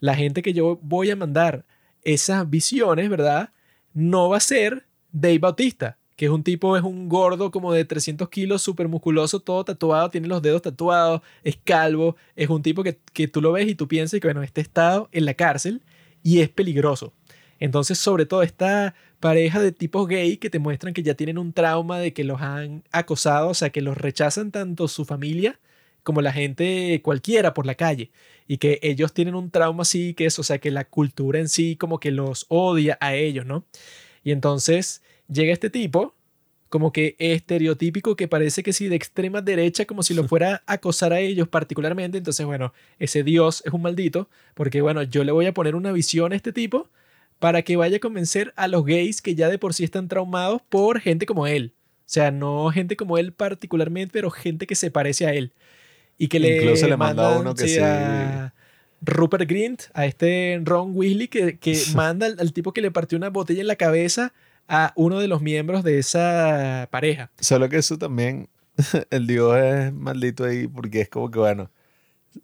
La 0.00 0.16
gente 0.16 0.42
que 0.42 0.52
yo 0.52 0.78
voy 0.82 1.10
a 1.10 1.16
mandar 1.16 1.64
esas 2.02 2.48
visiones, 2.50 3.08
¿verdad? 3.08 3.52
No 3.94 4.28
va 4.28 4.38
a 4.38 4.40
ser 4.40 4.86
Dave 5.12 5.38
Bautista, 5.38 5.98
que 6.16 6.26
es 6.26 6.30
un 6.30 6.42
tipo, 6.42 6.76
es 6.76 6.82
un 6.82 7.08
gordo 7.08 7.50
como 7.50 7.72
de 7.72 7.84
300 7.84 8.28
kilos, 8.28 8.62
súper 8.62 8.88
musculoso, 8.88 9.40
todo 9.40 9.64
tatuado, 9.64 10.10
tiene 10.10 10.28
los 10.28 10.42
dedos 10.42 10.62
tatuados, 10.62 11.22
es 11.42 11.58
calvo, 11.62 12.16
es 12.36 12.48
un 12.48 12.62
tipo 12.62 12.82
que, 12.82 12.98
que 13.12 13.28
tú 13.28 13.40
lo 13.40 13.52
ves 13.52 13.68
y 13.68 13.74
tú 13.74 13.88
piensas 13.88 14.20
que, 14.20 14.26
bueno, 14.26 14.42
este 14.42 14.60
estado 14.60 15.08
en 15.12 15.24
la 15.24 15.34
cárcel 15.34 15.82
y 16.22 16.40
es 16.40 16.48
peligroso. 16.48 17.12
Entonces, 17.60 17.98
sobre 17.98 18.26
todo 18.26 18.42
esta 18.42 18.94
pareja 19.20 19.60
de 19.60 19.72
tipos 19.72 20.08
gay 20.08 20.36
que 20.36 20.50
te 20.50 20.58
muestran 20.58 20.94
que 20.94 21.02
ya 21.02 21.14
tienen 21.14 21.38
un 21.38 21.52
trauma 21.52 21.98
de 21.98 22.12
que 22.12 22.24
los 22.24 22.40
han 22.40 22.82
acosado, 22.90 23.50
o 23.50 23.54
sea, 23.54 23.70
que 23.70 23.82
los 23.82 23.96
rechazan 23.96 24.50
tanto 24.50 24.88
su 24.88 25.04
familia 25.04 25.60
como 26.02 26.22
la 26.22 26.32
gente 26.32 27.00
cualquiera 27.02 27.54
por 27.54 27.66
la 27.66 27.74
calle 27.74 28.10
y 28.46 28.58
que 28.58 28.78
ellos 28.82 29.12
tienen 29.12 29.34
un 29.34 29.50
trauma 29.50 29.82
así 29.82 30.14
que 30.14 30.26
es, 30.26 30.38
o 30.38 30.42
sea, 30.42 30.58
que 30.58 30.70
la 30.70 30.84
cultura 30.84 31.38
en 31.38 31.48
sí 31.48 31.76
como 31.76 32.00
que 32.00 32.10
los 32.10 32.46
odia 32.48 32.98
a 33.00 33.14
ellos, 33.14 33.46
¿no? 33.46 33.64
Y 34.24 34.32
entonces 34.32 35.02
llega 35.28 35.52
este 35.52 35.70
tipo 35.70 36.14
como 36.68 36.92
que 36.92 37.16
estereotípico 37.18 38.16
que 38.16 38.28
parece 38.28 38.62
que 38.62 38.72
sí 38.72 38.88
de 38.88 38.96
extrema 38.96 39.42
derecha 39.42 39.84
como 39.84 40.02
si 40.02 40.14
lo 40.14 40.24
fuera 40.28 40.62
a 40.66 40.74
acosar 40.74 41.12
a 41.12 41.20
ellos 41.20 41.48
particularmente, 41.48 42.18
entonces 42.18 42.46
bueno, 42.46 42.72
ese 42.98 43.22
dios 43.22 43.62
es 43.66 43.72
un 43.72 43.82
maldito 43.82 44.28
porque 44.54 44.80
bueno, 44.80 45.02
yo 45.02 45.24
le 45.24 45.32
voy 45.32 45.46
a 45.46 45.54
poner 45.54 45.74
una 45.74 45.92
visión 45.92 46.32
a 46.32 46.36
este 46.36 46.52
tipo 46.52 46.88
para 47.38 47.62
que 47.62 47.76
vaya 47.76 47.96
a 47.96 48.00
convencer 48.00 48.52
a 48.56 48.68
los 48.68 48.84
gays 48.84 49.20
que 49.20 49.34
ya 49.34 49.48
de 49.48 49.58
por 49.58 49.74
sí 49.74 49.84
están 49.84 50.08
traumados 50.08 50.62
por 50.68 51.00
gente 51.00 51.26
como 51.26 51.46
él. 51.46 51.74
O 52.02 52.10
sea, 52.12 52.30
no 52.30 52.70
gente 52.70 52.96
como 52.96 53.18
él 53.18 53.32
particularmente, 53.32 54.12
pero 54.12 54.30
gente 54.30 54.66
que 54.66 54.74
se 54.74 54.90
parece 54.90 55.26
a 55.26 55.34
él. 55.34 55.52
Y 56.22 56.28
que 56.28 56.38
le 56.38 56.56
Incluso 56.56 56.86
le 56.86 56.96
manda 56.96 57.34
a 57.34 57.38
uno 57.40 57.52
que 57.52 57.66
sí, 57.66 57.78
a 57.80 58.54
Rupert 59.00 59.48
Grint, 59.48 59.82
a 59.92 60.06
este 60.06 60.60
Ron 60.62 60.92
Weasley, 60.94 61.26
que, 61.26 61.58
que 61.58 61.76
manda 61.96 62.26
al, 62.26 62.36
al 62.38 62.52
tipo 62.52 62.72
que 62.72 62.80
le 62.80 62.92
partió 62.92 63.18
una 63.18 63.28
botella 63.30 63.60
en 63.60 63.66
la 63.66 63.74
cabeza 63.74 64.32
a 64.68 64.92
uno 64.94 65.18
de 65.18 65.26
los 65.26 65.42
miembros 65.42 65.82
de 65.82 65.98
esa 65.98 66.86
pareja. 66.92 67.32
Solo 67.40 67.68
que 67.68 67.78
eso 67.78 67.98
también, 67.98 68.48
el 69.10 69.26
Dios 69.26 69.56
es 69.58 69.92
maldito 69.92 70.44
ahí 70.44 70.68
porque 70.68 71.00
es 71.00 71.08
como 71.08 71.28
que, 71.28 71.40
bueno, 71.40 71.70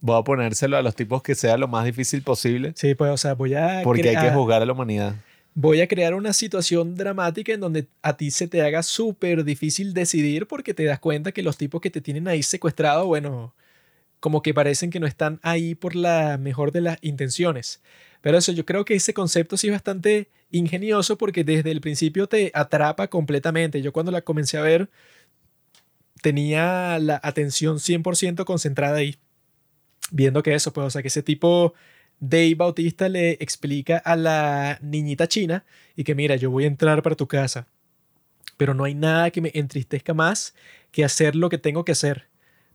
voy 0.01 0.19
a 0.19 0.25
ponérselo 0.25 0.77
a 0.77 0.83
los 0.83 0.97
tipos 0.97 1.23
que 1.23 1.37
sea 1.37 1.57
lo 1.57 1.69
más 1.69 1.85
difícil 1.85 2.23
posible 2.23 2.73
Sí, 2.75 2.97
pues, 2.97 3.13
o 3.13 3.17
sea, 3.17 3.35
voy 3.35 3.55
a, 3.55 3.83
porque 3.85 4.09
hay 4.09 4.17
que 4.17 4.33
juzgar 4.33 4.61
a 4.61 4.67
la 4.67 4.73
humanidad. 4.73 5.15
voy 5.55 5.81
a 5.83 5.87
crear 5.87 6.15
una 6.15 6.33
situación 6.33 6.97
dramática 6.97 7.53
en 7.53 7.61
donde 7.61 7.87
a 8.03 8.17
ti 8.17 8.33
se 8.33 8.49
te 8.49 8.61
haga 8.61 8.83
súper 8.83 9.45
difícil 9.45 9.95
decidir 9.95 10.49
porque 10.49 10.75
te 10.75 10.83
das 10.85 10.99
cuenta 10.99 11.31
que 11.31 11.45
los 11.45 11.57
tipos 11.57 11.81
que 11.81 11.91
te 11.91 12.01
tienen 12.01 12.27
ahí 12.27 12.43
secuestrado, 12.43 13.07
bueno, 13.07 13.55
como 14.21 14.43
que 14.43 14.55
parecen 14.55 14.91
que 14.91 15.01
no 15.01 15.07
están 15.07 15.41
ahí 15.43 15.75
por 15.75 15.95
la 15.95 16.39
mejor 16.39 16.73
de 16.73 16.81
las 16.81 16.99
intenciones. 17.03 17.83
Pero 18.21 18.39
eso, 18.39 18.53
yo 18.53 18.65
creo 18.65 18.85
que 18.85 18.95
ese 18.95 19.15
concepto 19.15 19.57
sí 19.57 19.69
es 19.69 19.73
bastante 19.73 20.29
ingenioso 20.51 21.19
porque 21.19 21.45
desde 21.45 21.71
el 21.71 21.81
principio 21.81 22.27
te 22.27 22.51
atrapa 22.55 23.09
completamente. 23.09 23.83
Yo 23.83 23.93
cuando 23.93 24.13
la 24.13 24.23
comencé 24.23 24.59
a 24.59 24.63
ver 24.63 24.91
tenía 26.21 26.99
la 26.99 27.21
atención 27.23 27.79
100% 27.79 28.45
concentrada 28.45 28.99
ahí, 28.99 29.17
viendo 30.11 30.43
que 30.43 30.55
eso, 30.55 30.73
pues, 30.73 30.87
o 30.87 30.91
sea, 30.91 31.03
que 31.03 31.09
ese 31.09 31.23
tipo 31.23 31.75
Dave 32.21 32.55
Bautista 32.57 33.09
le 33.09 33.33
explica 33.41 33.99
a 33.99 34.17
la 34.17 34.79
niñita 34.83 35.29
china 35.29 35.65
y 35.97 36.05
que 36.05 36.15
mira, 36.15 36.37
yo 36.37 36.51
voy 36.51 36.65
a 36.65 36.69
entrar 36.69 37.03
para 37.03 37.17
tu 37.17 37.29
casa, 37.29 37.69
pero 38.57 38.75
no 38.75 38.85
hay 38.85 38.95
nada 38.95 39.31
que 39.31 39.41
me 39.41 39.53
entristezca 39.55 40.15
más 40.15 40.55
que 40.91 41.05
hacer 41.05 41.37
lo 41.37 41.49
que 41.49 41.59
tengo 41.59 41.85
que 41.85 41.93
hacer. 41.93 42.27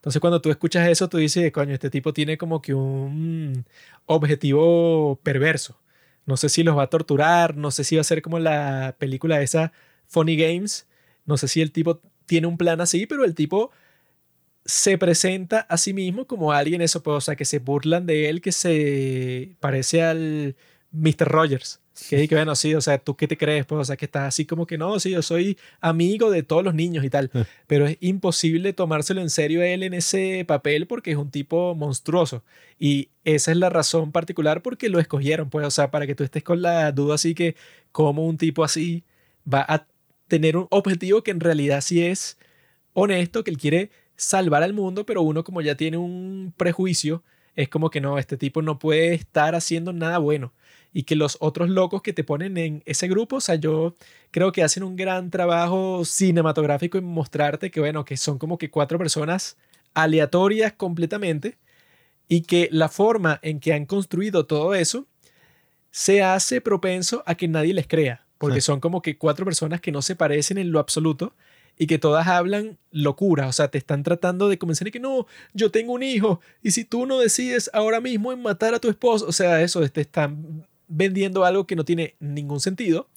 Entonces 0.04 0.20
cuando 0.20 0.42
tú 0.42 0.50
escuchas 0.52 0.90
eso, 0.90 1.08
tú 1.08 1.18
dices, 1.18 1.50
coño, 1.54 1.74
este 1.74 1.90
tipo 1.90 2.12
tiene 2.12 2.38
como 2.38 2.62
que 2.62 2.74
un 2.74 3.66
objetivo 4.06 5.18
perverso. 5.24 5.80
No 6.26 6.36
sé 6.36 6.50
si 6.50 6.62
los 6.64 6.78
va 6.78 6.84
a 6.84 6.90
torturar, 6.90 7.56
no 7.56 7.72
sé 7.72 7.86
si 7.86 7.96
va 7.96 8.02
a 8.02 8.04
ser 8.04 8.22
como 8.22 8.38
la 8.38 8.98
película 9.00 9.42
esa 9.42 9.72
Funny 10.08 10.36
Games, 10.36 10.88
no 11.26 11.38
sé 11.38 11.48
si 11.48 11.62
el 11.62 11.72
tipo 11.72 12.02
tiene 12.26 12.48
un 12.48 12.58
plan 12.58 12.82
así, 12.82 13.06
pero 13.06 13.24
el 13.24 13.34
tipo 13.34 13.72
se 14.66 14.98
presenta 14.98 15.62
a 15.62 15.78
sí 15.78 15.94
mismo 15.94 16.28
como 16.28 16.52
alguien 16.52 16.82
eso, 16.82 17.02
pues, 17.04 17.18
o 17.18 17.22
sea, 17.22 17.38
que 17.38 17.46
se 17.46 17.60
burlan 17.60 18.06
de 18.06 18.30
él, 18.30 18.42
que 18.42 18.52
se 18.52 19.56
parece 19.62 20.04
al 20.04 20.58
Mr. 20.92 21.28
Rogers. 21.30 21.82
Que, 22.10 22.28
que 22.28 22.36
bueno, 22.36 22.56
sí, 22.56 22.74
o 22.74 22.82
sea, 22.82 22.98
¿tú 22.98 23.16
qué 23.16 23.28
te 23.28 23.38
crees? 23.38 23.66
Pues, 23.66 23.82
o 23.82 23.86
sea, 23.86 23.96
que 23.96 24.06
estás 24.06 24.28
así 24.28 24.46
como 24.46 24.66
que 24.66 24.78
no, 24.80 25.00
sí, 25.00 25.12
yo 25.12 25.22
soy 25.22 25.58
amigo 25.80 26.32
de 26.32 26.42
todos 26.42 26.64
los 26.64 26.74
niños 26.74 27.06
y 27.06 27.10
tal. 27.10 27.30
Pero 27.68 27.86
es 27.86 27.98
imposible 28.00 28.74
tomárselo 28.74 29.22
en 29.22 29.30
serio 29.30 29.62
a 29.62 29.68
él 29.68 29.84
en 29.84 29.94
ese 29.94 30.44
papel 30.48 30.88
porque 30.88 31.12
es 31.12 31.18
un 31.18 31.30
tipo 31.30 31.76
monstruoso. 31.76 32.44
Y 32.80 33.10
esa 33.26 33.52
es 33.52 33.58
la 33.58 33.70
razón 33.70 34.12
particular 34.12 34.64
porque 34.64 34.90
lo 34.90 35.00
escogieron, 35.00 35.50
pues, 35.50 35.66
o 35.68 35.72
sea, 35.72 35.92
para 35.92 36.08
que 36.08 36.16
tú 36.16 36.24
estés 36.24 36.44
con 36.44 36.62
la 36.62 36.92
duda 36.92 37.16
así 37.16 37.36
que 37.36 37.56
como 37.92 38.26
un 38.26 38.38
tipo 38.38 38.64
así 38.64 39.04
va 39.52 39.64
a 39.68 39.86
tener 40.28 40.58
un 40.58 40.68
objetivo 40.72 41.24
que 41.24 41.32
en 41.32 41.40
realidad 41.40 41.82
sí 41.82 42.04
es 42.04 42.40
honesto, 42.94 43.44
que 43.44 43.52
él 43.52 43.58
quiere 43.58 43.92
salvar 44.16 44.64
al 44.64 44.74
mundo, 44.74 45.06
pero 45.06 45.22
uno 45.22 45.44
como 45.44 45.62
ya 45.62 45.76
tiene 45.76 45.98
un 45.98 46.54
prejuicio, 46.58 47.24
es 47.56 47.70
como 47.70 47.90
que 47.90 48.02
no, 48.02 48.18
este 48.18 48.38
tipo 48.38 48.62
no 48.62 48.80
puede 48.80 49.14
estar 49.14 49.56
haciendo 49.56 49.94
nada 49.94 50.18
bueno. 50.18 50.54
Y 50.94 51.04
que 51.04 51.16
los 51.16 51.38
otros 51.40 51.70
locos 51.70 52.02
que 52.04 52.14
te 52.14 52.24
ponen 52.24 52.58
en 52.58 52.84
ese 52.86 53.08
grupo, 53.08 53.38
o 53.38 53.42
sea, 53.42 53.56
yo 53.56 53.96
creo 54.32 54.52
que 54.52 54.64
hacen 54.64 54.84
un 54.84 54.96
gran 54.96 55.32
trabajo 55.32 56.06
cinematográfico 56.06 56.98
en 57.00 57.06
mostrarte 57.06 57.72
que, 57.72 57.80
bueno, 57.80 58.06
que 58.06 58.16
son 58.16 58.38
como 58.38 58.58
que 58.58 58.70
cuatro 58.70 59.00
personas 59.00 59.58
aleatorias 59.94 60.74
completamente 60.74 61.58
y 62.28 62.42
que 62.42 62.70
la 62.72 62.90
forma 62.90 63.40
en 63.42 63.60
que 63.60 63.74
han 63.74 63.86
construido 63.86 64.46
todo 64.46 64.76
eso 64.76 65.08
se 65.92 66.24
hace 66.24 66.62
propenso 66.62 67.24
a 67.26 67.36
que 67.36 67.48
nadie 67.48 67.74
les 67.74 67.88
crea, 67.88 68.26
porque 68.38 68.62
son 68.62 68.80
como 68.80 69.02
que 69.02 69.18
cuatro 69.18 69.46
personas 69.46 69.82
que 69.82 69.92
no 69.92 70.02
se 70.02 70.16
parecen 70.16 70.58
en 70.58 70.72
lo 70.72 70.80
absoluto 70.80 71.36
y 71.78 71.88
que 71.88 72.00
todas 72.00 72.28
hablan 72.28 72.78
locura, 72.92 73.48
o 73.48 73.52
sea, 73.52 73.68
te 73.70 73.78
están 73.78 74.04
tratando 74.04 74.50
de 74.50 74.58
convencer 74.58 74.86
de 74.86 74.92
que 74.92 75.00
no, 75.00 75.28
yo 75.54 75.72
tengo 75.72 75.94
un 75.94 76.04
hijo 76.04 76.40
y 76.62 76.72
si 76.72 76.86
tú 76.86 77.06
no 77.06 77.20
decides 77.20 77.70
ahora 77.74 78.02
mismo 78.02 78.32
en 78.32 78.42
matar 78.42 78.74
a 78.74 78.80
tu 78.80 78.90
esposo, 78.90 79.28
o 79.28 79.32
sea, 79.32 79.62
eso, 79.62 79.88
te 79.90 80.02
están 80.02 80.68
vendiendo 80.88 81.46
algo 81.46 81.68
que 81.68 81.76
no 81.76 81.86
tiene 81.86 82.16
ningún 82.20 82.60
sentido, 82.60 83.10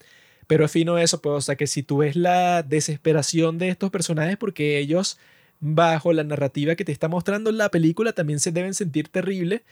pero 0.47 0.65
es 0.65 0.71
fino 0.73 0.99
eso, 0.99 1.21
pues, 1.21 1.35
o 1.35 1.41
sea, 1.41 1.57
que 1.57 1.67
si 1.67 1.83
tú 1.83 1.99
ves 1.99 2.17
la 2.17 2.63
desesperación 2.63 3.59
de 3.59 3.69
estos 3.69 3.91
personajes 3.91 4.37
porque 4.37 4.79
ellos 4.79 5.19
bajo 5.61 6.13
la 6.13 6.25
narrativa 6.25 6.77
que 6.77 6.85
te 6.85 6.93
está 6.93 7.09
mostrando 7.09 7.51
la 7.51 7.71
película 7.71 8.13
también 8.13 8.41
se 8.41 8.53
deben 8.53 8.75
sentir 8.75 9.09
terrible 9.09 9.65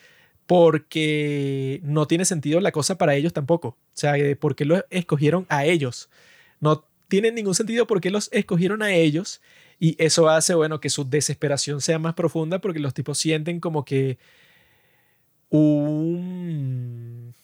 porque 0.47 1.81
no 1.83 2.07
tiene 2.07 2.25
sentido 2.25 2.61
la 2.61 2.73
cosa 2.73 2.99
para 2.99 3.15
ellos 3.15 3.33
tampoco. 3.33 3.69
O 3.69 3.77
sea, 3.95 4.15
¿por 4.39 4.57
qué 4.57 4.65
lo 4.65 4.85
escogieron 4.91 5.47
a 5.49 5.65
ellos? 5.65 6.11
No 6.61 6.85
tiene 7.09 7.33
ningún 7.33 7.55
sentido 7.55 7.87
porque 7.87 8.11
los 8.11 8.29
escogieron 8.33 8.83
a 8.83 8.93
ellos 8.93 9.41
y 9.79 9.97
eso 10.03 10.29
hace, 10.29 10.55
bueno, 10.55 10.81
que 10.81 10.91
su 10.91 11.09
desesperación 11.09 11.81
sea 11.81 11.99
más 11.99 12.15
profunda 12.15 12.61
porque 12.61 12.81
los 12.81 12.95
tipos 12.95 13.19
sienten 13.19 13.61
como 13.61 13.85
que 13.85 14.19
un 15.51 17.35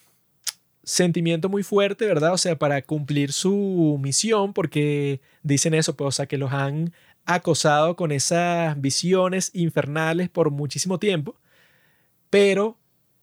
sentimiento 0.83 1.49
muy 1.49 1.63
fuerte, 1.63 2.07
¿verdad? 2.07 2.33
O 2.33 2.39
sea, 2.39 2.59
para 2.59 2.83
cumplir 2.83 3.33
su 3.33 3.99
misión 4.01 4.53
porque 4.53 5.21
dicen 5.43 5.75
eso, 5.75 5.97
pues, 5.97 6.09
o 6.09 6.13
sea, 6.13 6.27
que 6.27 6.39
los 6.39 6.53
han 6.53 6.93
acosado 7.27 7.97
con 7.97 8.13
esas 8.13 8.81
visiones 8.81 9.51
infernales 9.55 10.29
por 10.29 10.51
muchísimo 10.51 10.99
tiempo, 10.99 11.37
pero 12.31 12.79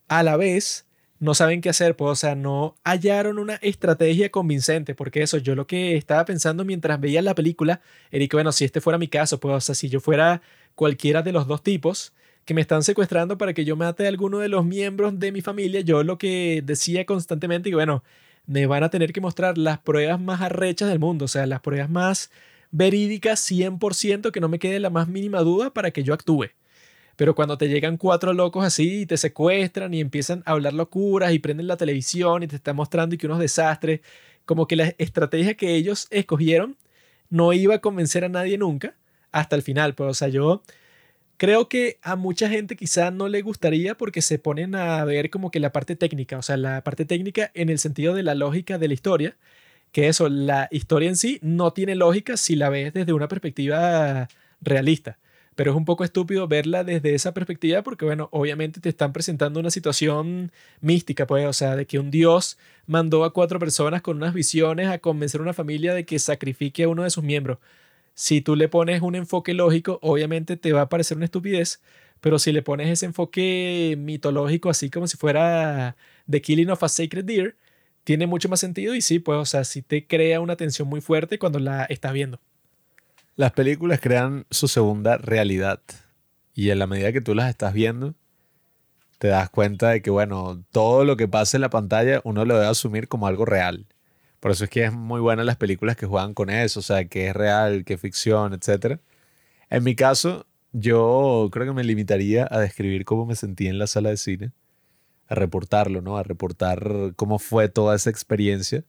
a 0.08 0.22
la 0.22 0.36
vez 0.36 0.86
no 1.20 1.34
saben 1.34 1.60
qué 1.60 1.68
hacer, 1.70 1.96
pues, 1.96 2.10
o 2.12 2.16
sea, 2.16 2.34
no 2.34 2.76
hallaron 2.84 3.38
una 3.38 3.54
estrategia 3.56 4.30
convincente, 4.30 4.94
porque 4.94 5.22
eso, 5.22 5.38
yo 5.38 5.54
lo 5.54 5.66
que 5.66 5.96
estaba 5.96 6.24
pensando 6.24 6.64
mientras 6.64 7.00
veía 7.00 7.22
la 7.22 7.34
película, 7.34 7.80
que, 8.10 8.28
bueno, 8.32 8.52
si 8.52 8.64
este 8.64 8.80
fuera 8.80 8.98
mi 8.98 9.08
caso, 9.08 9.40
pues, 9.40 9.54
o 9.56 9.60
sea, 9.60 9.74
si 9.74 9.88
yo 9.88 10.00
fuera 10.00 10.42
cualquiera 10.74 11.22
de 11.22 11.32
los 11.32 11.46
dos 11.48 11.62
tipos 11.62 12.12
que 12.48 12.54
me 12.54 12.62
están 12.62 12.82
secuestrando 12.82 13.36
para 13.36 13.52
que 13.52 13.66
yo 13.66 13.76
mate 13.76 14.06
a 14.06 14.08
alguno 14.08 14.38
de 14.38 14.48
los 14.48 14.64
miembros 14.64 15.20
de 15.20 15.32
mi 15.32 15.42
familia, 15.42 15.82
yo 15.82 16.02
lo 16.02 16.16
que 16.16 16.62
decía 16.64 17.04
constantemente, 17.04 17.68
que, 17.68 17.76
bueno, 17.76 18.02
me 18.46 18.66
van 18.66 18.82
a 18.82 18.88
tener 18.88 19.12
que 19.12 19.20
mostrar 19.20 19.58
las 19.58 19.80
pruebas 19.80 20.18
más 20.18 20.40
arrechas 20.40 20.88
del 20.88 20.98
mundo, 20.98 21.26
o 21.26 21.28
sea, 21.28 21.44
las 21.44 21.60
pruebas 21.60 21.90
más 21.90 22.30
verídicas 22.70 23.40
100%, 23.40 24.32
que 24.32 24.40
no 24.40 24.48
me 24.48 24.58
quede 24.58 24.80
la 24.80 24.88
más 24.88 25.08
mínima 25.08 25.40
duda 25.40 25.74
para 25.74 25.90
que 25.90 26.02
yo 26.02 26.14
actúe. 26.14 26.46
Pero 27.16 27.34
cuando 27.34 27.58
te 27.58 27.68
llegan 27.68 27.98
cuatro 27.98 28.32
locos 28.32 28.64
así 28.64 29.02
y 29.02 29.06
te 29.06 29.18
secuestran 29.18 29.92
y 29.92 30.00
empiezan 30.00 30.42
a 30.46 30.52
hablar 30.52 30.72
locuras 30.72 31.34
y 31.34 31.40
prenden 31.40 31.66
la 31.66 31.76
televisión 31.76 32.44
y 32.44 32.46
te 32.46 32.56
están 32.56 32.76
mostrando 32.76 33.14
y 33.14 33.18
que 33.18 33.26
unos 33.26 33.40
desastres, 33.40 34.00
como 34.46 34.66
que 34.66 34.76
la 34.76 34.94
estrategia 34.96 35.52
que 35.52 35.74
ellos 35.74 36.06
escogieron 36.10 36.78
no 37.28 37.52
iba 37.52 37.74
a 37.74 37.80
convencer 37.82 38.24
a 38.24 38.30
nadie 38.30 38.56
nunca 38.56 38.94
hasta 39.32 39.54
el 39.54 39.60
final. 39.60 39.94
Pues, 39.94 40.10
o 40.10 40.14
sea, 40.14 40.28
yo 40.28 40.62
creo 41.38 41.68
que 41.68 41.98
a 42.02 42.16
mucha 42.16 42.48
gente 42.50 42.76
quizá 42.76 43.10
no 43.10 43.28
le 43.28 43.42
gustaría 43.42 43.96
porque 43.96 44.22
se 44.22 44.38
ponen 44.38 44.74
a 44.74 45.04
ver 45.04 45.30
como 45.30 45.50
que 45.50 45.60
la 45.60 45.72
parte 45.72 45.96
técnica, 45.96 46.38
o 46.38 46.42
sea, 46.42 46.56
la 46.58 46.84
parte 46.84 47.04
técnica 47.06 47.50
en 47.54 47.70
el 47.70 47.78
sentido 47.78 48.14
de 48.14 48.22
la 48.22 48.34
lógica 48.34 48.78
de 48.78 48.88
la 48.88 48.94
historia, 48.94 49.36
que 49.92 50.08
eso, 50.08 50.28
la 50.28 50.68
historia 50.72 51.08
en 51.08 51.16
sí 51.16 51.38
no 51.42 51.72
tiene 51.72 51.94
lógica 51.96 52.36
si 52.36 52.56
la 52.56 52.70
ves 52.70 52.92
desde 52.94 53.12
una 53.14 53.28
perspectiva 53.28 54.28
realista 54.60 55.18
pero 55.58 55.72
es 55.72 55.76
un 55.76 55.84
poco 55.84 56.04
estúpido 56.04 56.46
verla 56.46 56.84
desde 56.84 57.16
esa 57.16 57.34
perspectiva 57.34 57.82
porque, 57.82 58.04
bueno, 58.04 58.28
obviamente 58.30 58.80
te 58.80 58.88
están 58.90 59.12
presentando 59.12 59.58
una 59.58 59.72
situación 59.72 60.52
mística, 60.80 61.26
pues, 61.26 61.46
o 61.46 61.52
sea, 61.52 61.74
de 61.74 61.84
que 61.84 61.98
un 61.98 62.12
dios 62.12 62.58
mandó 62.86 63.24
a 63.24 63.32
cuatro 63.32 63.58
personas 63.58 64.00
con 64.00 64.18
unas 64.18 64.34
visiones 64.34 64.88
a 64.88 64.98
convencer 65.00 65.40
a 65.40 65.42
una 65.42 65.54
familia 65.54 65.94
de 65.94 66.06
que 66.06 66.20
sacrifique 66.20 66.84
a 66.84 66.88
uno 66.88 67.02
de 67.02 67.10
sus 67.10 67.24
miembros. 67.24 67.58
Si 68.18 68.40
tú 68.40 68.56
le 68.56 68.68
pones 68.68 69.00
un 69.00 69.14
enfoque 69.14 69.54
lógico, 69.54 70.00
obviamente 70.02 70.56
te 70.56 70.72
va 70.72 70.80
a 70.80 70.88
parecer 70.88 71.16
una 71.16 71.26
estupidez, 71.26 71.80
pero 72.20 72.40
si 72.40 72.50
le 72.50 72.62
pones 72.62 72.88
ese 72.88 73.06
enfoque 73.06 73.94
mitológico, 73.96 74.70
así 74.70 74.90
como 74.90 75.06
si 75.06 75.16
fuera 75.16 75.94
The 76.28 76.42
Killing 76.42 76.68
of 76.68 76.82
a 76.82 76.88
Sacred 76.88 77.24
Deer, 77.24 77.54
tiene 78.02 78.26
mucho 78.26 78.48
más 78.48 78.58
sentido 78.58 78.96
y 78.96 79.02
sí, 79.02 79.20
pues, 79.20 79.38
o 79.38 79.44
sea, 79.44 79.62
sí 79.62 79.82
te 79.82 80.04
crea 80.08 80.40
una 80.40 80.56
tensión 80.56 80.88
muy 80.88 81.00
fuerte 81.00 81.38
cuando 81.38 81.60
la 81.60 81.84
estás 81.84 82.12
viendo. 82.12 82.40
Las 83.36 83.52
películas 83.52 84.00
crean 84.00 84.46
su 84.50 84.66
segunda 84.66 85.16
realidad 85.18 85.80
y 86.54 86.70
en 86.70 86.80
la 86.80 86.88
medida 86.88 87.12
que 87.12 87.20
tú 87.20 87.36
las 87.36 87.48
estás 87.48 87.72
viendo, 87.72 88.16
te 89.18 89.28
das 89.28 89.48
cuenta 89.48 89.90
de 89.90 90.02
que, 90.02 90.10
bueno, 90.10 90.64
todo 90.72 91.04
lo 91.04 91.16
que 91.16 91.28
pasa 91.28 91.56
en 91.56 91.60
la 91.60 91.70
pantalla 91.70 92.20
uno 92.24 92.44
lo 92.44 92.54
debe 92.54 92.66
asumir 92.66 93.06
como 93.06 93.28
algo 93.28 93.44
real. 93.44 93.86
Por 94.40 94.52
eso 94.52 94.64
es 94.64 94.70
que 94.70 94.84
es 94.84 94.92
muy 94.92 95.20
buena 95.20 95.44
las 95.44 95.56
películas 95.56 95.96
que 95.96 96.06
juegan 96.06 96.34
con 96.34 96.50
eso, 96.50 96.80
o 96.80 96.82
sea, 96.82 97.06
que 97.06 97.28
es 97.28 97.34
real, 97.34 97.84
que 97.84 97.94
es 97.94 98.00
ficción, 98.00 98.54
etc. 98.54 99.00
En 99.70 99.84
mi 99.84 99.94
caso, 99.96 100.46
yo 100.72 101.48
creo 101.52 101.66
que 101.66 101.72
me 101.72 101.84
limitaría 101.84 102.46
a 102.50 102.60
describir 102.60 103.04
cómo 103.04 103.26
me 103.26 103.34
sentí 103.36 103.66
en 103.68 103.78
la 103.78 103.86
sala 103.86 104.10
de 104.10 104.16
cine, 104.16 104.52
a 105.28 105.34
reportarlo, 105.34 106.02
¿no? 106.02 106.16
A 106.18 106.22
reportar 106.22 107.12
cómo 107.16 107.38
fue 107.38 107.68
toda 107.68 107.96
esa 107.96 108.10
experiencia 108.10 108.84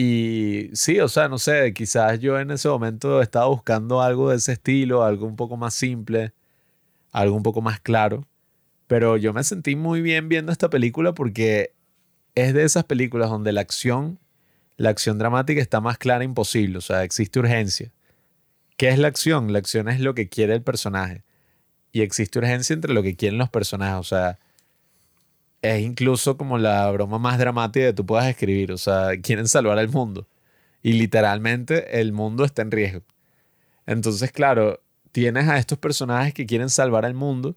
y 0.00 0.70
sí, 0.74 1.00
o 1.00 1.08
sea, 1.08 1.28
no 1.28 1.38
sé, 1.38 1.72
quizás 1.74 2.20
yo 2.20 2.38
en 2.38 2.52
ese 2.52 2.68
momento 2.68 3.20
estaba 3.20 3.46
buscando 3.46 4.00
algo 4.00 4.30
de 4.30 4.36
ese 4.36 4.52
estilo, 4.52 5.02
algo 5.02 5.26
un 5.26 5.34
poco 5.34 5.56
más 5.56 5.74
simple, 5.74 6.32
algo 7.10 7.34
un 7.34 7.42
poco 7.42 7.62
más 7.62 7.80
claro, 7.80 8.24
pero 8.86 9.16
yo 9.16 9.32
me 9.32 9.42
sentí 9.42 9.74
muy 9.74 10.00
bien 10.00 10.28
viendo 10.28 10.52
esta 10.52 10.70
película 10.70 11.14
porque 11.14 11.72
es 12.36 12.54
de 12.54 12.62
esas 12.62 12.84
películas 12.84 13.28
donde 13.28 13.50
la 13.52 13.60
acción, 13.62 14.20
la 14.78 14.88
acción 14.88 15.18
dramática 15.18 15.60
está 15.60 15.82
más 15.82 15.98
clara 15.98 16.24
imposible, 16.24 16.78
o 16.78 16.80
sea, 16.80 17.04
existe 17.04 17.38
urgencia. 17.38 17.92
¿Qué 18.78 18.88
es 18.88 18.98
la 18.98 19.08
acción? 19.08 19.52
La 19.52 19.58
acción 19.58 19.90
es 19.90 20.00
lo 20.00 20.14
que 20.14 20.30
quiere 20.30 20.54
el 20.54 20.62
personaje 20.62 21.24
y 21.92 22.00
existe 22.00 22.38
urgencia 22.38 22.72
entre 22.72 22.94
lo 22.94 23.02
que 23.02 23.16
quieren 23.16 23.38
los 23.38 23.50
personajes, 23.50 24.00
o 24.00 24.04
sea, 24.04 24.38
es 25.62 25.82
incluso 25.82 26.36
como 26.36 26.58
la 26.58 26.90
broma 26.90 27.18
más 27.18 27.38
dramática 27.38 27.86
que 27.86 27.92
tú 27.92 28.06
puedas 28.06 28.26
escribir. 28.26 28.72
O 28.72 28.78
sea, 28.78 29.18
quieren 29.20 29.48
salvar 29.48 29.78
al 29.78 29.88
mundo. 29.88 30.26
Y 30.82 30.92
literalmente 30.92 32.00
el 32.00 32.12
mundo 32.12 32.44
está 32.44 32.62
en 32.62 32.70
riesgo. 32.70 33.02
Entonces, 33.86 34.30
claro, 34.32 34.80
tienes 35.12 35.48
a 35.48 35.58
estos 35.58 35.78
personajes 35.78 36.34
que 36.34 36.46
quieren 36.46 36.70
salvar 36.70 37.04
al 37.04 37.14
mundo 37.14 37.56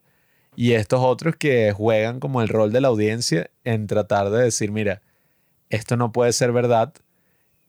y 0.55 0.73
estos 0.73 1.01
otros 1.01 1.35
que 1.35 1.71
juegan 1.71 2.19
como 2.19 2.41
el 2.41 2.47
rol 2.49 2.71
de 2.71 2.81
la 2.81 2.87
audiencia 2.87 3.51
en 3.63 3.87
tratar 3.87 4.29
de 4.31 4.43
decir, 4.43 4.71
mira, 4.71 5.01
esto 5.69 5.97
no 5.97 6.11
puede 6.11 6.33
ser 6.33 6.51
verdad. 6.51 6.93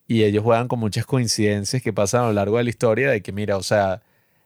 Y 0.07 0.25
ellos 0.25 0.43
juegan 0.45 0.69
con 0.69 0.81
muchas 0.81 1.07
coincidencias 1.07 1.83
que 1.83 1.93
pasan 1.93 2.25
a 2.25 2.27
lo 2.29 2.33
largo 2.35 2.59
de 2.59 2.65
la 2.65 2.71
historia 2.71 3.11
de 3.11 3.23
que, 3.23 3.33
mira, 3.33 3.57
o 3.57 3.63
sea, 3.63 4.03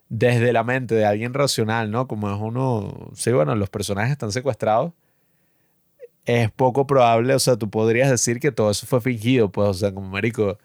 desde 0.08 0.52
la 0.52 0.64
mente 0.64 0.94
de 0.94 1.06
alguien 1.06 1.34
racional, 1.34 1.90
¿no? 1.90 2.06
Como 2.08 2.30
es 2.32 2.38
uno, 2.40 3.10
sí, 3.14 3.32
bueno, 3.32 3.54
los 3.56 3.70
personajes 3.70 4.12
están 4.12 4.32
secuestrados 4.32 4.92
es 6.26 6.50
poco 6.50 6.86
probable, 6.86 7.34
o 7.34 7.38
sea, 7.38 7.56
tú 7.56 7.70
podrías 7.70 8.10
decir 8.10 8.40
que 8.40 8.52
todo 8.52 8.70
eso 8.70 8.86
fue 8.86 9.00
fingido, 9.00 9.50
pues, 9.50 9.68
o 9.68 9.74
sea, 9.74 9.94
como 9.94 10.08
marico, 10.08 10.58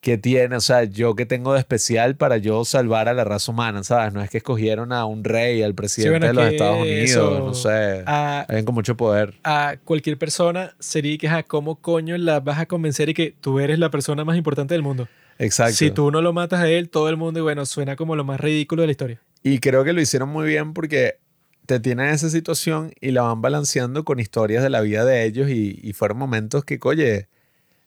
¿qué 0.00 0.18
tiene? 0.18 0.56
O 0.56 0.60
sea, 0.60 0.84
yo 0.84 1.14
que 1.14 1.26
tengo 1.26 1.52
de 1.52 1.60
especial 1.60 2.16
para 2.16 2.38
yo 2.38 2.64
salvar 2.64 3.08
a 3.08 3.14
la 3.14 3.24
raza 3.24 3.52
humana, 3.52 3.84
¿sabes? 3.84 4.12
No 4.12 4.22
es 4.22 4.30
que 4.30 4.38
escogieron 4.38 4.92
a 4.92 5.04
un 5.04 5.24
rey, 5.24 5.62
al 5.62 5.74
presidente 5.74 6.26
de 6.26 6.34
los 6.34 6.46
Estados 6.46 6.80
Unidos, 6.80 7.40
no 7.40 7.54
sé, 7.54 8.02
alguien 8.06 8.64
con 8.64 8.74
mucho 8.74 8.96
poder. 8.96 9.34
A 9.44 9.76
cualquier 9.84 10.18
persona 10.18 10.74
sería 10.78 11.16
que, 11.18 11.44
¿cómo 11.46 11.76
coño 11.76 12.16
la 12.18 12.40
vas 12.40 12.58
a 12.58 12.66
convencer 12.66 13.10
y 13.10 13.14
que 13.14 13.34
tú 13.40 13.60
eres 13.60 13.78
la 13.78 13.90
persona 13.90 14.24
más 14.24 14.36
importante 14.36 14.74
del 14.74 14.82
mundo? 14.82 15.08
Exacto. 15.38 15.76
Si 15.76 15.90
tú 15.90 16.10
no 16.10 16.20
lo 16.20 16.32
matas 16.32 16.60
a 16.60 16.68
él, 16.68 16.90
todo 16.90 17.08
el 17.08 17.16
mundo, 17.16 17.40
y 17.40 17.42
bueno, 17.42 17.64
suena 17.64 17.96
como 17.96 18.14
lo 18.14 18.24
más 18.24 18.40
ridículo 18.40 18.82
de 18.82 18.88
la 18.88 18.92
historia. 18.92 19.22
Y 19.42 19.58
creo 19.58 19.84
que 19.84 19.92
lo 19.94 20.00
hicieron 20.00 20.28
muy 20.28 20.46
bien 20.46 20.74
porque 20.74 21.18
te 21.64 21.80
tienen 21.80 22.08
esa 22.08 22.28
situación 22.28 22.92
y 23.00 23.12
la 23.12 23.22
van 23.22 23.40
balanceando 23.40 24.04
con 24.04 24.20
historias 24.20 24.62
de 24.62 24.68
la 24.68 24.82
vida 24.82 25.04
de 25.04 25.24
ellos 25.24 25.48
y, 25.48 25.78
y 25.82 25.92
fueron 25.94 26.18
momentos 26.18 26.64
que, 26.64 26.78
oye, 26.82 27.28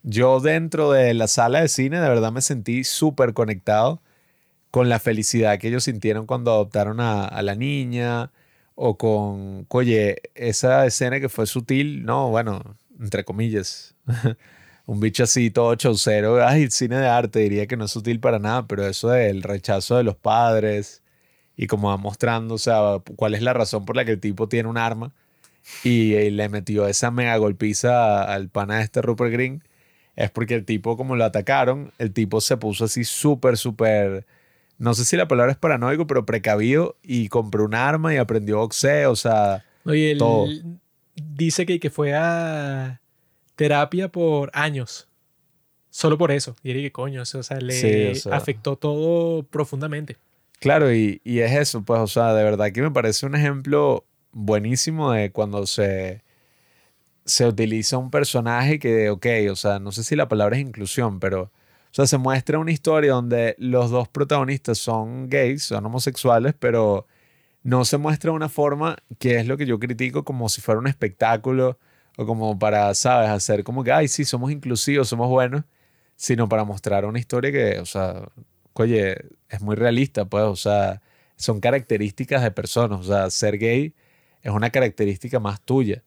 yo 0.03 0.39
dentro 0.41 0.91
de 0.91 1.13
la 1.13 1.27
sala 1.27 1.61
de 1.61 1.69
cine 1.69 1.99
de 1.99 2.09
verdad 2.09 2.31
me 2.31 2.41
sentí 2.41 2.83
súper 2.83 3.33
conectado 3.33 4.01
con 4.71 4.89
la 4.89 4.99
felicidad 4.99 5.59
que 5.59 5.69
ellos 5.69 5.85
sintieron 5.85 6.25
cuando 6.25 6.51
adoptaron 6.51 6.99
a, 6.99 7.41
la 7.43 7.55
niña 7.55 8.31
o 8.75 8.97
con, 8.97 9.67
oye, 9.69 10.21
esa 10.35 10.85
escena 10.87 11.19
que 11.19 11.29
fue 11.29 11.45
sutil, 11.47 12.05
no, 12.05 12.29
bueno, 12.29 12.77
entre 12.99 13.23
comillas, 13.23 13.95
un 14.87 14.99
bicho 14.99 15.23
así 15.23 15.51
todo 15.51 15.75
chaucero, 15.75 16.45
ay, 16.45 16.69
cine 16.71 16.97
de 16.97 17.07
arte, 17.07 17.39
diría 17.39 17.67
que 17.67 17.77
no 17.77 17.85
es 17.85 17.91
sutil 17.91 18.19
para 18.19 18.39
nada, 18.39 18.67
pero 18.67 18.85
eso 18.87 19.09
del 19.09 19.43
rechazo 19.43 19.97
de 19.97 20.03
los 20.03 20.15
padres 20.15 21.03
y 21.55 21.67
como 21.67 21.89
va 21.89 21.97
mostrando, 21.97 22.55
o 22.55 22.57
sea, 22.57 22.99
cuál 23.15 23.35
es 23.35 23.43
la 23.43 23.53
razón 23.53 23.85
por 23.85 23.95
la 23.95 24.05
que 24.05 24.11
el 24.13 24.19
tipo 24.19 24.49
tiene 24.49 24.69
un 24.69 24.77
arma 24.77 25.13
y, 25.83 26.15
y 26.15 26.31
le 26.31 26.49
metió 26.49 26.87
esa 26.87 27.11
mega 27.11 27.37
golpiza 27.37 28.23
al 28.23 28.49
pana 28.49 28.77
de 28.77 28.83
este 28.83 29.01
Rupert 29.03 29.31
Green, 29.31 29.63
es 30.15 30.29
porque 30.31 30.55
el 30.55 30.65
tipo, 30.65 30.95
como 30.97 31.15
lo 31.15 31.25
atacaron, 31.25 31.91
el 31.97 32.11
tipo 32.13 32.41
se 32.41 32.57
puso 32.57 32.85
así 32.85 33.03
súper, 33.03 33.57
súper, 33.57 34.25
no 34.77 34.93
sé 34.93 35.05
si 35.05 35.17
la 35.17 35.27
palabra 35.27 35.51
es 35.51 35.57
paranoico, 35.57 36.05
pero 36.07 36.25
precavido 36.25 36.97
y 37.03 37.29
compró 37.29 37.65
un 37.65 37.75
arma 37.75 38.13
y 38.13 38.17
aprendió 38.17 38.57
boxeo, 38.57 39.11
o 39.11 39.15
sea, 39.15 39.65
Oye, 39.85 40.11
él 40.11 40.17
Todo. 40.17 40.47
dice 41.15 41.65
que, 41.65 41.79
que 41.79 41.89
fue 41.89 42.13
a 42.13 43.01
terapia 43.55 44.07
por 44.09 44.49
años. 44.53 45.07
Solo 45.89 46.17
por 46.17 46.31
eso. 46.31 46.55
Y 46.63 46.73
dije, 46.73 46.91
coño, 46.91 47.21
o 47.21 47.25
sea, 47.25 47.59
le 47.59 47.73
Sí, 47.73 48.05
o 48.07 48.15
sea. 48.15 48.35
afectó 48.37 48.77
todo 48.77 49.43
profundamente. 49.43 50.17
Claro, 50.59 50.91
y, 50.93 51.21
y 51.23 51.39
es 51.39 51.51
eso, 51.51 51.83
pues, 51.83 51.99
o 51.99 52.07
sea, 52.07 52.33
de 52.33 52.43
verdad 52.43 52.71
que 52.71 52.81
me 52.81 52.89
parece 52.89 53.25
un 53.25 53.35
ejemplo 53.35 54.05
buenísimo 54.31 55.11
de 55.11 55.31
cuando 55.31 55.67
se, 55.67 56.22
se 57.25 57.47
utiliza 57.47 57.97
un 57.97 58.11
personaje 58.11 58.79
que, 58.79 59.09
ok, 59.09 59.25
o 59.51 59.55
sea, 59.55 59.79
no 59.79 59.91
sé 59.91 60.03
si 60.03 60.15
la 60.15 60.27
palabra 60.27 60.57
es 60.57 60.61
inclusión, 60.63 61.19
pero, 61.19 61.43
o 61.43 61.51
sea, 61.91 62.07
se 62.07 62.17
muestra 62.17 62.59
una 62.59 62.71
historia 62.71 63.13
donde 63.13 63.55
los 63.59 63.91
dos 63.91 64.07
protagonistas 64.09 64.77
son 64.79 65.29
gays, 65.29 65.63
son 65.63 65.85
homosexuales, 65.85 66.53
pero 66.59 67.07
no 67.63 67.85
se 67.85 67.97
muestra 67.97 68.31
una 68.31 68.49
forma 68.49 68.97
que 69.19 69.37
es 69.39 69.47
lo 69.47 69.57
que 69.57 69.65
yo 69.65 69.79
critico 69.79 70.23
como 70.25 70.49
si 70.49 70.61
fuera 70.61 70.79
un 70.79 70.87
espectáculo 70.87 71.79
o 72.17 72.25
como 72.25 72.59
para, 72.59 72.93
¿sabes?, 72.95 73.29
hacer 73.29 73.63
como 73.63 73.83
que, 73.83 73.91
ay, 73.91 74.07
sí, 74.07 74.25
somos 74.25 74.51
inclusivos, 74.51 75.07
somos 75.09 75.29
buenos, 75.29 75.63
sino 76.15 76.49
para 76.49 76.63
mostrar 76.65 77.05
una 77.05 77.19
historia 77.19 77.51
que, 77.51 77.79
o 77.79 77.85
sea, 77.85 78.27
oye, 78.73 79.17
es 79.49 79.61
muy 79.61 79.75
realista, 79.75 80.25
pues, 80.25 80.43
o 80.45 80.55
sea, 80.55 81.01
son 81.37 81.59
características 81.59 82.43
de 82.43 82.51
personas, 82.51 82.99
o 83.01 83.03
sea, 83.03 83.29
ser 83.29 83.57
gay 83.57 83.93
es 84.41 84.51
una 84.51 84.69
característica 84.71 85.39
más 85.39 85.61
tuya. 85.61 86.03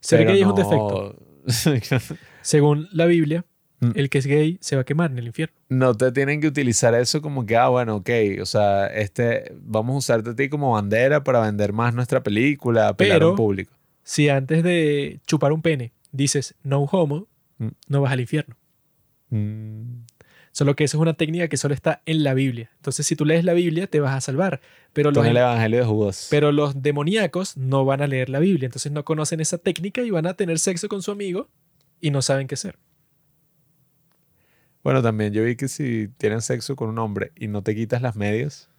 Ser 0.00 0.20
pero 0.20 0.30
gay 0.32 0.40
es 0.40 0.46
un 0.46 0.54
defecto. 0.54 1.16
Según 2.42 2.88
la 2.92 3.06
Biblia, 3.06 3.44
Mm. 3.78 3.90
el 3.94 4.08
que 4.08 4.16
es 4.16 4.26
gay 4.26 4.56
se 4.62 4.74
va 4.74 4.80
a 4.82 4.84
quemar 4.86 5.10
en 5.10 5.18
el 5.18 5.26
infierno. 5.26 5.54
no 5.68 5.94
te 5.94 6.10
tienen 6.10 6.40
que 6.40 6.46
utilizar 6.46 6.94
eso 6.94 7.20
como 7.20 7.44
que, 7.44 7.58
ah, 7.58 7.68
bueno, 7.68 7.96
ok, 7.96 8.08
o 8.40 8.46
sea, 8.46 8.86
este, 8.86 9.52
vamos 9.54 9.94
a 9.94 9.98
usarte 9.98 10.30
a 10.30 10.34
ti 10.34 10.48
como 10.48 10.72
bandera 10.72 11.22
para 11.22 11.40
vender 11.40 11.74
más 11.74 11.92
nuestra 11.92 12.22
película, 12.22 12.88
apelar 12.88 13.16
a 13.16 13.18
Pero- 13.18 13.30
un 13.32 13.36
público. 13.36 13.74
Si 14.02 14.30
antes 14.30 14.62
de 14.62 15.20
chupar 15.26 15.52
un 15.52 15.60
pene 15.60 15.92
dices 16.10 16.54
no 16.62 16.84
homo, 16.84 17.28
Mm. 17.58 17.68
no 17.88 18.00
vas 18.00 18.12
al 18.12 18.20
infierno. 18.20 18.56
Mm, 19.28 20.04
Solo 20.56 20.74
que 20.74 20.84
eso 20.84 20.96
es 20.96 21.02
una 21.02 21.12
técnica 21.12 21.48
que 21.48 21.58
solo 21.58 21.74
está 21.74 22.00
en 22.06 22.24
la 22.24 22.32
Biblia. 22.32 22.70
Entonces, 22.76 23.06
si 23.06 23.14
tú 23.14 23.26
lees 23.26 23.44
la 23.44 23.52
Biblia, 23.52 23.88
te 23.88 24.00
vas 24.00 24.14
a 24.14 24.22
salvar. 24.22 24.62
Pero 24.94 25.10
los, 25.10 25.26
el 25.26 25.36
Evangelio 25.36 25.80
de 25.80 25.84
Judas. 25.84 26.28
pero 26.30 26.50
los 26.50 26.80
demoníacos 26.82 27.58
no 27.58 27.84
van 27.84 28.00
a 28.00 28.06
leer 28.06 28.30
la 28.30 28.38
Biblia. 28.38 28.64
Entonces, 28.64 28.90
no 28.90 29.04
conocen 29.04 29.40
esa 29.40 29.58
técnica 29.58 30.00
y 30.00 30.10
van 30.10 30.26
a 30.26 30.32
tener 30.32 30.58
sexo 30.58 30.88
con 30.88 31.02
su 31.02 31.10
amigo 31.10 31.50
y 32.00 32.10
no 32.10 32.22
saben 32.22 32.46
qué 32.46 32.54
hacer. 32.54 32.78
Bueno, 34.82 35.02
también 35.02 35.34
yo 35.34 35.44
vi 35.44 35.56
que 35.56 35.68
si 35.68 36.08
tienes 36.16 36.46
sexo 36.46 36.74
con 36.74 36.88
un 36.88 36.98
hombre 37.00 37.32
y 37.36 37.48
no 37.48 37.60
te 37.60 37.74
quitas 37.74 38.00
las 38.00 38.16
medias, 38.16 38.70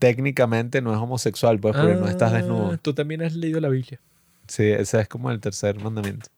técnicamente 0.00 0.82
no 0.82 0.92
es 0.92 0.98
homosexual, 0.98 1.60
pues, 1.60 1.76
porque 1.76 1.94
no 1.94 2.08
estás 2.08 2.32
Ah, 2.32 2.38
desnudo. 2.38 2.78
Tú 2.78 2.94
también 2.94 3.22
has 3.22 3.36
leído 3.36 3.60
la 3.60 3.68
Biblia. 3.68 4.00
Sí, 4.48 4.64
ese 4.64 5.00
es 5.02 5.06
como 5.06 5.30
el 5.30 5.38
tercer 5.38 5.80
mandamiento. 5.80 6.30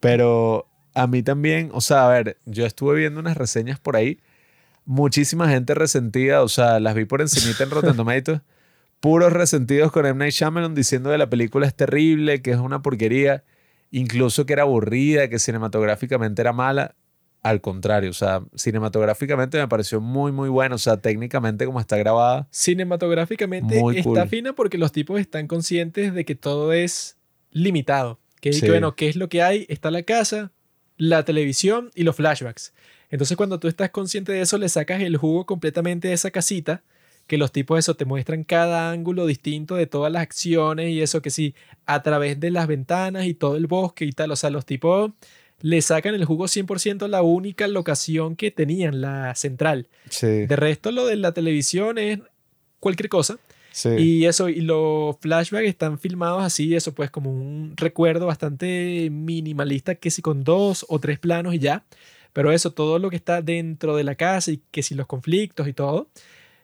Pero 0.00 0.66
a 0.94 1.06
mí 1.06 1.22
también, 1.22 1.70
o 1.72 1.80
sea, 1.80 2.06
a 2.06 2.12
ver, 2.12 2.36
yo 2.44 2.66
estuve 2.66 2.96
viendo 2.96 3.20
unas 3.20 3.36
reseñas 3.36 3.78
por 3.78 3.96
ahí, 3.96 4.18
muchísima 4.84 5.48
gente 5.48 5.74
resentida, 5.74 6.42
o 6.42 6.48
sea, 6.48 6.80
las 6.80 6.94
vi 6.94 7.04
por 7.04 7.20
encimita 7.20 7.64
en 7.64 7.70
Rotten 7.70 7.96
Tomatoes, 7.96 8.40
puros 9.00 9.32
resentidos 9.32 9.90
con 9.92 10.06
M. 10.06 10.18
Night 10.18 10.32
Shyamalan 10.34 10.74
diciendo 10.74 11.10
que 11.10 11.18
la 11.18 11.28
película 11.30 11.66
es 11.66 11.74
terrible, 11.74 12.42
que 12.42 12.50
es 12.52 12.58
una 12.58 12.82
porquería, 12.82 13.42
incluso 13.90 14.46
que 14.46 14.52
era 14.52 14.62
aburrida, 14.62 15.28
que 15.28 15.38
cinematográficamente 15.38 16.40
era 16.42 16.52
mala. 16.52 16.94
Al 17.44 17.60
contrario, 17.60 18.10
o 18.10 18.12
sea, 18.12 18.40
cinematográficamente 18.54 19.58
me 19.58 19.66
pareció 19.66 20.00
muy, 20.00 20.30
muy 20.30 20.48
bueno, 20.48 20.76
o 20.76 20.78
sea, 20.78 20.98
técnicamente 20.98 21.66
como 21.66 21.80
está 21.80 21.96
grabada. 21.96 22.46
Cinematográficamente 22.52 23.80
Muy 23.80 23.96
está 23.98 24.02
cool. 24.10 24.28
fina 24.28 24.52
porque 24.52 24.78
los 24.78 24.92
tipos 24.92 25.18
están 25.20 25.48
conscientes 25.48 26.14
de 26.14 26.24
que 26.24 26.34
todo 26.36 26.72
es 26.72 27.16
limitado. 27.50 28.20
Que, 28.40 28.52
Sí. 28.52 28.60
que, 28.60 28.70
bueno, 28.70 28.94
¿qué 28.94 29.08
es 29.08 29.16
lo 29.16 29.28
que 29.28 29.42
hay? 29.42 29.66
Está 29.68 29.90
la 29.90 30.02
casa, 30.04 30.52
la 31.02 31.24
televisión 31.24 31.90
y 31.96 32.04
los 32.04 32.14
flashbacks. 32.14 32.72
Entonces, 33.10 33.36
cuando 33.36 33.58
tú 33.58 33.66
estás 33.66 33.90
consciente 33.90 34.30
de 34.30 34.40
eso, 34.40 34.56
le 34.56 34.68
sacas 34.68 35.02
el 35.02 35.16
jugo 35.16 35.46
completamente 35.46 36.06
de 36.06 36.14
esa 36.14 36.30
casita. 36.30 36.82
Que 37.26 37.38
los 37.38 37.50
tipos 37.50 37.76
eso 37.76 37.96
te 37.96 38.04
muestran 38.04 38.44
cada 38.44 38.92
ángulo 38.92 39.26
distinto 39.26 39.74
de 39.74 39.86
todas 39.86 40.12
las 40.12 40.22
acciones 40.22 40.90
y 40.90 41.02
eso 41.02 41.20
que 41.20 41.30
sí, 41.30 41.56
a 41.86 42.04
través 42.04 42.38
de 42.38 42.52
las 42.52 42.68
ventanas 42.68 43.26
y 43.26 43.34
todo 43.34 43.56
el 43.56 43.66
bosque 43.66 44.04
y 44.04 44.12
tal. 44.12 44.30
O 44.30 44.36
sea, 44.36 44.50
los 44.50 44.64
tipos 44.64 45.10
le 45.60 45.82
sacan 45.82 46.14
el 46.14 46.24
jugo 46.24 46.44
100% 46.44 47.02
a 47.02 47.08
la 47.08 47.22
única 47.22 47.66
locación 47.66 48.36
que 48.36 48.52
tenían, 48.52 49.00
la 49.00 49.34
central. 49.34 49.88
Sí, 50.08 50.46
De 50.46 50.54
resto, 50.54 50.92
lo 50.92 51.06
de 51.06 51.16
la 51.16 51.32
televisión 51.32 51.98
es 51.98 52.20
cualquier 52.78 53.08
cosa. 53.08 53.38
Sí. 53.72 53.88
Y 53.98 54.26
eso, 54.26 54.48
y 54.48 54.60
los 54.60 55.16
flashbacks 55.20 55.66
están 55.66 55.98
filmados 55.98 56.42
así, 56.42 56.74
eso 56.74 56.94
pues 56.94 57.10
como 57.10 57.30
un 57.30 57.74
recuerdo 57.76 58.26
bastante 58.26 59.08
minimalista, 59.10 59.94
que 59.94 60.10
si 60.10 60.22
con 60.22 60.44
dos 60.44 60.86
o 60.88 60.98
tres 60.98 61.18
planos 61.18 61.54
y 61.54 61.58
ya. 61.58 61.84
Pero 62.32 62.50
eso, 62.50 62.72
todo 62.72 62.98
lo 62.98 63.10
que 63.10 63.16
está 63.16 63.42
dentro 63.42 63.96
de 63.96 64.04
la 64.04 64.14
casa 64.14 64.52
y 64.52 64.60
que 64.70 64.82
si 64.82 64.94
los 64.94 65.06
conflictos 65.06 65.68
y 65.68 65.72
todo, 65.74 66.08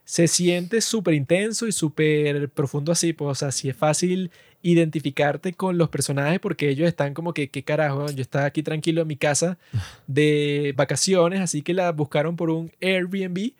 se 0.05 0.27
siente 0.27 0.81
súper 0.81 1.13
intenso 1.13 1.67
y 1.67 1.73
súper 1.73 2.49
profundo 2.49 2.93
así. 2.93 3.13
Pues, 3.13 3.31
o 3.31 3.35
sea, 3.35 3.53
si 3.53 3.69
es 3.69 3.77
fácil 3.77 4.31
identificarte 4.63 5.53
con 5.53 5.77
los 5.77 5.91
personajes 5.91 6.41
porque 6.41 6.71
ellos 6.71 6.89
están 6.89 7.13
como 7.13 7.35
que, 7.35 7.51
¿qué 7.51 7.63
carajo? 7.63 8.11
Yo 8.11 8.23
estaba 8.23 8.47
aquí 8.47 8.63
tranquilo 8.63 9.03
en 9.03 9.09
mi 9.09 9.17
casa 9.17 9.59
de 10.07 10.73
vacaciones, 10.77 11.41
así 11.41 11.61
que 11.61 11.75
la 11.75 11.93
buscaron 11.93 12.37
por 12.37 12.49
un 12.49 12.73
Airbnb 12.81 13.53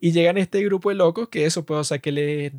y 0.00 0.10
llegan 0.12 0.38
este 0.38 0.64
grupo 0.64 0.88
de 0.88 0.96
locos 0.96 1.28
que 1.28 1.46
eso, 1.46 1.64
pues, 1.64 1.78
o 1.78 1.84
sea, 1.84 1.98
que 2.00 2.10
les 2.10 2.52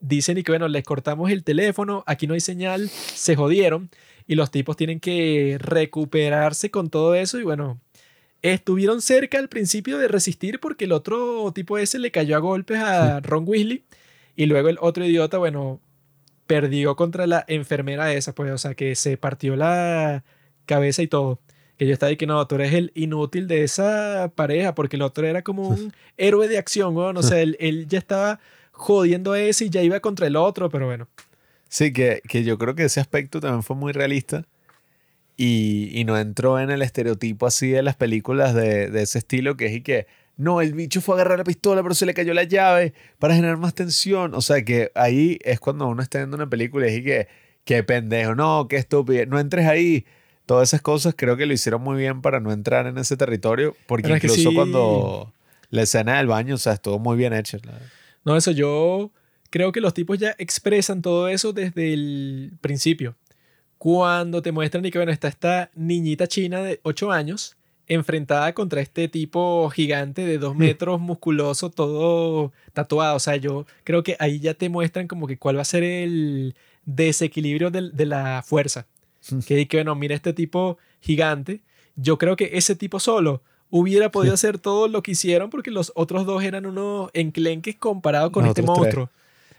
dicen 0.00 0.38
y 0.38 0.42
que 0.42 0.52
bueno, 0.52 0.68
les 0.68 0.84
cortamos 0.84 1.30
el 1.30 1.44
teléfono, 1.44 2.04
aquí 2.06 2.26
no 2.26 2.34
hay 2.34 2.40
señal, 2.40 2.88
se 2.88 3.36
jodieron 3.36 3.90
y 4.26 4.34
los 4.34 4.50
tipos 4.50 4.76
tienen 4.76 5.00
que 5.00 5.56
recuperarse 5.60 6.70
con 6.70 6.90
todo 6.90 7.14
eso 7.14 7.38
y 7.38 7.42
bueno, 7.44 7.80
estuvieron 8.42 9.02
cerca 9.02 9.38
al 9.38 9.48
principio 9.48 9.98
de 9.98 10.08
resistir 10.08 10.60
porque 10.60 10.84
el 10.84 10.92
otro 10.92 11.52
tipo 11.54 11.78
ese 11.78 11.98
le 11.98 12.10
cayó 12.10 12.36
a 12.36 12.40
golpes 12.40 12.78
a 12.78 13.20
Ron 13.20 13.44
Weasley 13.46 13.84
y 14.36 14.46
luego 14.46 14.68
el 14.68 14.78
otro 14.80 15.04
idiota, 15.04 15.38
bueno, 15.38 15.80
perdió 16.46 16.96
contra 16.96 17.26
la 17.26 17.44
enfermera 17.46 18.12
esa, 18.12 18.34
pues, 18.34 18.50
o 18.50 18.58
sea, 18.58 18.74
que 18.74 18.94
se 18.94 19.16
partió 19.16 19.54
la 19.54 20.24
cabeza 20.66 21.02
y 21.02 21.06
todo. 21.06 21.40
Que 21.78 21.86
yo 21.86 21.92
estaba 21.92 22.10
ahí 22.10 22.16
que 22.16 22.26
no, 22.26 22.46
tú 22.46 22.56
eres 22.56 22.74
el 22.74 22.90
inútil 22.94 23.46
de 23.46 23.62
esa 23.62 24.32
pareja, 24.34 24.74
porque 24.74 24.96
el 24.96 25.02
otro 25.02 25.26
era 25.26 25.42
como 25.42 25.68
un 25.68 25.92
héroe 26.16 26.48
de 26.48 26.58
acción, 26.58 26.96
weón. 26.96 27.16
O 27.16 27.22
sea, 27.22 27.40
él, 27.40 27.56
él 27.60 27.86
ya 27.86 27.98
estaba 27.98 28.40
jodiendo 28.80 29.32
a 29.32 29.40
ese 29.40 29.66
y 29.66 29.70
ya 29.70 29.82
iba 29.82 30.00
contra 30.00 30.26
el 30.26 30.36
otro, 30.36 30.70
pero 30.70 30.86
bueno. 30.86 31.06
Sí, 31.68 31.92
que, 31.92 32.22
que 32.26 32.44
yo 32.44 32.56
creo 32.56 32.74
que 32.74 32.84
ese 32.84 32.98
aspecto 32.98 33.38
también 33.38 33.62
fue 33.62 33.76
muy 33.76 33.92
realista 33.92 34.46
y, 35.36 35.90
y 35.92 36.04
no 36.04 36.18
entró 36.18 36.58
en 36.58 36.70
el 36.70 36.80
estereotipo 36.80 37.46
así 37.46 37.68
de 37.68 37.82
las 37.82 37.94
películas 37.96 38.54
de, 38.54 38.90
de 38.90 39.02
ese 39.02 39.18
estilo 39.18 39.56
que 39.56 39.66
es 39.66 39.72
y 39.74 39.82
que, 39.82 40.06
no, 40.38 40.62
el 40.62 40.72
bicho 40.72 41.02
fue 41.02 41.14
a 41.14 41.16
agarrar 41.16 41.38
la 41.38 41.44
pistola 41.44 41.82
pero 41.82 41.94
se 41.94 42.06
le 42.06 42.14
cayó 42.14 42.32
la 42.32 42.44
llave 42.44 42.94
para 43.18 43.34
generar 43.34 43.58
más 43.58 43.74
tensión. 43.74 44.34
O 44.34 44.40
sea 44.40 44.64
que 44.64 44.90
ahí 44.94 45.38
es 45.44 45.60
cuando 45.60 45.86
uno 45.86 46.02
está 46.02 46.18
viendo 46.18 46.36
una 46.36 46.48
película 46.48 46.86
y 46.88 46.90
es 46.90 46.98
y 47.00 47.04
que, 47.04 47.28
qué 47.66 47.82
pendejo, 47.82 48.34
no, 48.34 48.66
qué 48.66 48.76
estúpido, 48.76 49.26
no 49.26 49.38
entres 49.38 49.66
ahí. 49.66 50.06
Todas 50.46 50.70
esas 50.70 50.80
cosas 50.80 51.14
creo 51.16 51.36
que 51.36 51.44
lo 51.44 51.52
hicieron 51.52 51.82
muy 51.82 51.98
bien 51.98 52.22
para 52.22 52.40
no 52.40 52.50
entrar 52.50 52.86
en 52.86 52.96
ese 52.96 53.18
territorio 53.18 53.76
porque 53.86 54.04
Pero 54.04 54.16
incluso 54.16 54.50
sí. 54.50 54.54
cuando 54.54 55.32
la 55.68 55.82
escena 55.82 56.16
del 56.16 56.26
baño, 56.26 56.54
o 56.54 56.58
sea, 56.58 56.72
estuvo 56.72 56.98
muy 56.98 57.18
bien 57.18 57.34
hecha. 57.34 57.58
No, 58.24 58.36
eso 58.36 58.50
yo 58.50 59.10
creo 59.50 59.72
que 59.72 59.80
los 59.80 59.94
tipos 59.94 60.18
ya 60.18 60.34
expresan 60.38 61.02
todo 61.02 61.28
eso 61.28 61.52
desde 61.52 61.92
el 61.92 62.52
principio. 62.60 63.16
Cuando 63.78 64.42
te 64.42 64.52
muestran 64.52 64.84
y 64.84 64.90
que, 64.90 64.98
bueno, 64.98 65.12
está 65.12 65.28
esta 65.28 65.70
niñita 65.74 66.26
china 66.26 66.62
de 66.62 66.80
8 66.82 67.12
años 67.12 67.56
enfrentada 67.86 68.54
contra 68.54 68.80
este 68.80 69.08
tipo 69.08 69.68
gigante 69.70 70.24
de 70.24 70.38
dos 70.38 70.54
metros, 70.54 71.00
musculoso, 71.00 71.70
todo 71.70 72.52
tatuado. 72.72 73.16
O 73.16 73.20
sea, 73.20 73.34
yo 73.36 73.66
creo 73.82 74.04
que 74.04 74.16
ahí 74.20 74.38
ya 74.38 74.54
te 74.54 74.68
muestran 74.68 75.08
como 75.08 75.26
que 75.26 75.38
cuál 75.38 75.56
va 75.56 75.62
a 75.62 75.64
ser 75.64 75.82
el 75.82 76.54
desequilibrio 76.84 77.70
de, 77.70 77.90
de 77.90 78.06
la 78.06 78.44
fuerza. 78.46 78.86
Que, 79.46 79.66
que, 79.66 79.78
bueno, 79.78 79.96
mira 79.96 80.14
este 80.14 80.32
tipo 80.32 80.78
gigante. 81.00 81.62
Yo 81.96 82.16
creo 82.16 82.36
que 82.36 82.50
ese 82.52 82.76
tipo 82.76 83.00
solo 83.00 83.42
hubiera 83.70 84.10
podido 84.10 84.34
hacer 84.34 84.58
todo 84.58 84.88
lo 84.88 85.02
que 85.02 85.12
hicieron 85.12 85.50
porque 85.50 85.70
los 85.70 85.92
otros 85.94 86.26
dos 86.26 86.42
eran 86.42 86.66
unos 86.66 87.10
enclenques 87.14 87.76
comparados 87.76 88.30
con 88.30 88.46
este 88.46 88.62
monstruo. 88.62 89.08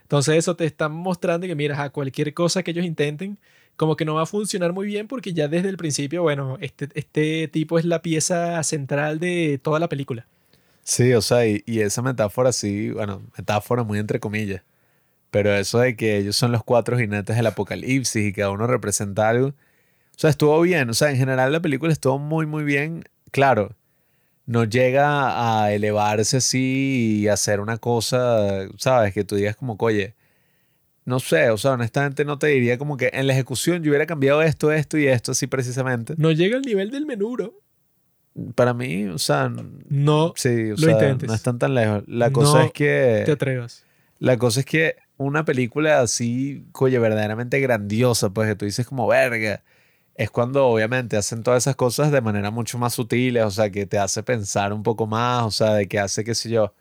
Entonces 0.04 0.36
eso 0.36 0.56
te 0.56 0.66
está 0.66 0.90
mostrando 0.90 1.48
que, 1.48 1.56
mira, 1.56 1.82
a 1.82 1.90
cualquier 1.90 2.34
cosa 2.34 2.64
que 2.64 2.72
ellos 2.72 2.86
intenten, 2.86 3.38
como 3.78 3.96
que 3.96 4.04
no 4.04 4.16
va 4.16 4.24
a 4.24 4.26
funcionar 4.26 4.74
muy 4.74 4.86
bien 4.86 5.08
porque 5.08 5.34
ya 5.34 5.48
desde 5.48 5.70
el 5.70 5.78
principio, 5.78 6.22
bueno, 6.22 6.58
este, 6.60 6.90
este 6.94 7.48
tipo 7.48 7.80
es 7.80 7.86
la 7.86 8.02
pieza 8.02 8.62
central 8.64 9.20
de 9.20 9.60
toda 9.64 9.80
la 9.80 9.88
película. 9.88 10.28
Sí, 10.84 11.14
o 11.14 11.22
sea, 11.22 11.48
y, 11.48 11.64
esa 11.66 12.02
metáfora 12.02 12.52
sí, 12.52 12.90
bueno, 12.92 13.22
metáfora 13.38 13.84
muy 13.84 14.00
entre 14.00 14.20
comillas, 14.20 14.64
pero 15.30 15.56
eso 15.56 15.80
de 15.80 15.96
que 15.96 16.18
ellos 16.18 16.36
son 16.36 16.52
los 16.52 16.64
cuatro 16.64 16.98
jinetes 16.98 17.36
del 17.36 17.48
apocalipsis 17.48 18.28
y 18.28 18.34
cada 18.34 18.50
uno 18.50 18.68
representa 18.68 19.30
algo, 19.30 19.48
o 19.48 19.54
sea, 20.18 20.30
estuvo 20.30 20.60
bien, 20.62 20.90
o 20.90 20.94
sea, 20.94 21.10
en 21.12 21.18
general 21.18 21.52
la 21.52 21.62
película 21.62 21.94
estuvo 21.94 22.20
muy, 22.20 22.46
muy 22.46 22.64
bien, 22.64 23.04
claro, 23.32 23.76
no 24.46 24.64
llega 24.66 25.64
a 25.64 25.72
elevarse 25.72 26.38
así 26.38 27.22
y 27.22 27.28
hacer 27.28 27.60
una 27.60 27.78
cosa, 27.78 28.68
¿sabes? 28.78 29.14
Que 29.14 29.24
tú 29.24 29.36
digas 29.36 29.56
como, 29.56 29.76
oye, 29.80 30.16
no 31.06 31.20
sé, 31.20 31.50
o 31.50 31.58
sea, 31.58 31.72
honestamente 31.72 32.26
no 32.26 32.38
te 32.38 32.48
diría 32.48 32.78
como 32.78 32.98
que 32.98 33.10
en 33.14 33.28
la 33.28 33.34
ejecución 33.34 33.84
yo 33.84 33.92
hubiera 33.92 34.06
cambiado 34.06 34.42
esto, 34.42 34.72
esto 34.72 34.98
y 34.98 35.08
esto 35.08 35.32
así 35.32 35.48
precisamente. 35.48 36.14
No 36.18 36.32
llega 36.32 36.58
al 36.58 36.64
nivel 36.64 36.92
del 36.92 37.06
menú, 37.06 37.36
Para 38.56 38.74
mí, 38.74 39.06
o 39.08 39.18
sea, 39.18 39.52
no 39.90 40.34
sí, 40.36 40.72
o 40.72 40.76
lo 40.76 40.90
intentes. 40.92 41.28
no 41.28 41.36
están 41.36 41.60
tan 41.60 41.74
lejos. 41.74 42.04
La 42.08 42.32
cosa 42.32 42.66
es 42.66 42.72
que 42.72 43.24
te 43.26 43.32
atrevas. 43.32 43.86
La 44.20 44.38
cosa 44.38 44.60
es 44.60 44.66
que 44.66 44.96
una 45.18 45.46
película 45.46 46.02
así, 46.02 46.64
oye, 46.74 47.00
verdaderamente 47.00 47.60
grandiosa, 47.60 48.30
pues 48.30 48.50
que 48.50 48.56
tú 48.56 48.66
dices 48.66 48.86
como 48.86 49.08
verga, 49.08 49.64
es 50.16 50.30
cuando 50.32 50.68
obviamente 50.68 51.18
hacen 51.18 51.44
todas 51.44 51.64
esas 51.64 51.76
cosas 51.76 52.12
de 52.12 52.22
manera 52.22 52.52
mucho 52.52 52.78
más 52.78 52.94
sutil, 52.94 53.38
o 53.40 53.52
sea, 53.52 53.70
que 53.72 53.86
te 53.86 53.98
hace 53.98 54.24
pensar 54.24 54.74
un 54.74 54.84
poco 54.84 55.08
más, 55.08 55.44
o 55.46 55.52
sea, 55.52 55.74
de 55.76 55.88
que 55.88 56.00
hace, 56.00 56.24
qué 56.24 56.36
sé 56.36 56.50
yo, 56.50 56.74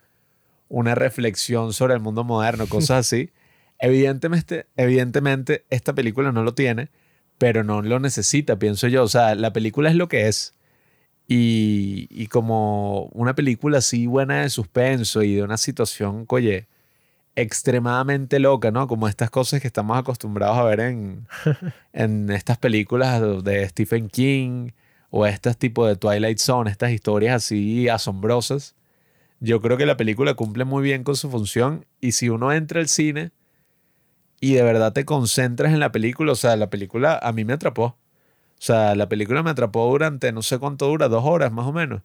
una 0.68 0.94
reflexión 0.94 1.72
sobre 1.72 1.94
el 1.94 2.00
mundo 2.00 2.24
moderno, 2.24 2.66
cosas 2.68 3.06
así. 3.06 3.30
Evidentemente, 3.80 4.66
evidentemente, 4.76 5.64
esta 5.70 5.94
película 5.94 6.32
no 6.32 6.42
lo 6.44 6.54
tiene, 6.54 6.90
pero 7.38 7.64
no 7.64 7.80
lo 7.82 7.98
necesita, 8.00 8.58
pienso 8.58 8.88
yo. 8.88 9.02
O 9.04 9.08
sea, 9.08 9.34
la 9.34 9.52
película 9.54 9.88
es 9.90 9.96
lo 9.96 10.08
que 10.08 10.28
es. 10.28 10.54
Y, 11.26 12.06
y 12.10 12.26
como 12.26 13.04
una 13.14 13.34
película 13.34 13.78
así 13.78 14.06
buena 14.06 14.42
de 14.42 14.50
suspenso 14.50 15.22
y 15.22 15.36
de 15.36 15.42
una 15.42 15.56
situación, 15.56 16.26
oye, 16.28 16.66
extremadamente 17.36 18.38
loca, 18.38 18.70
¿no? 18.70 18.86
Como 18.86 19.08
estas 19.08 19.30
cosas 19.30 19.60
que 19.60 19.66
estamos 19.66 19.96
acostumbrados 19.98 20.58
a 20.58 20.64
ver 20.64 20.80
en, 20.80 21.26
en 21.92 22.30
estas 22.30 22.58
películas 22.58 23.44
de 23.44 23.68
Stephen 23.68 24.08
King 24.08 24.70
o 25.10 25.26
estas 25.26 25.56
tipo 25.56 25.86
de 25.86 25.96
Twilight 25.96 26.38
Zone, 26.38 26.70
estas 26.70 26.92
historias 26.92 27.36
así 27.36 27.88
asombrosas. 27.88 28.74
Yo 29.40 29.60
creo 29.60 29.76
que 29.76 29.86
la 29.86 29.96
película 29.96 30.34
cumple 30.34 30.64
muy 30.64 30.82
bien 30.82 31.02
con 31.02 31.16
su 31.16 31.30
función 31.30 31.86
y 32.00 32.12
si 32.12 32.28
uno 32.28 32.52
entra 32.52 32.80
al 32.80 32.88
cine 32.88 33.32
y 34.40 34.54
de 34.54 34.62
verdad 34.62 34.92
te 34.92 35.04
concentras 35.04 35.72
en 35.72 35.80
la 35.80 35.92
película, 35.92 36.32
o 36.32 36.36
sea, 36.36 36.56
la 36.56 36.70
película 36.70 37.18
a 37.22 37.32
mí 37.32 37.44
me 37.44 37.52
atrapó. 37.52 37.84
O 37.84 38.62
sea, 38.62 38.94
la 38.94 39.08
película 39.08 39.42
me 39.42 39.50
atrapó 39.50 39.90
durante 39.90 40.32
no 40.32 40.42
sé 40.42 40.58
cuánto 40.58 40.86
dura, 40.86 41.08
dos 41.08 41.24
horas 41.24 41.52
más 41.52 41.66
o 41.66 41.72
menos. 41.72 42.02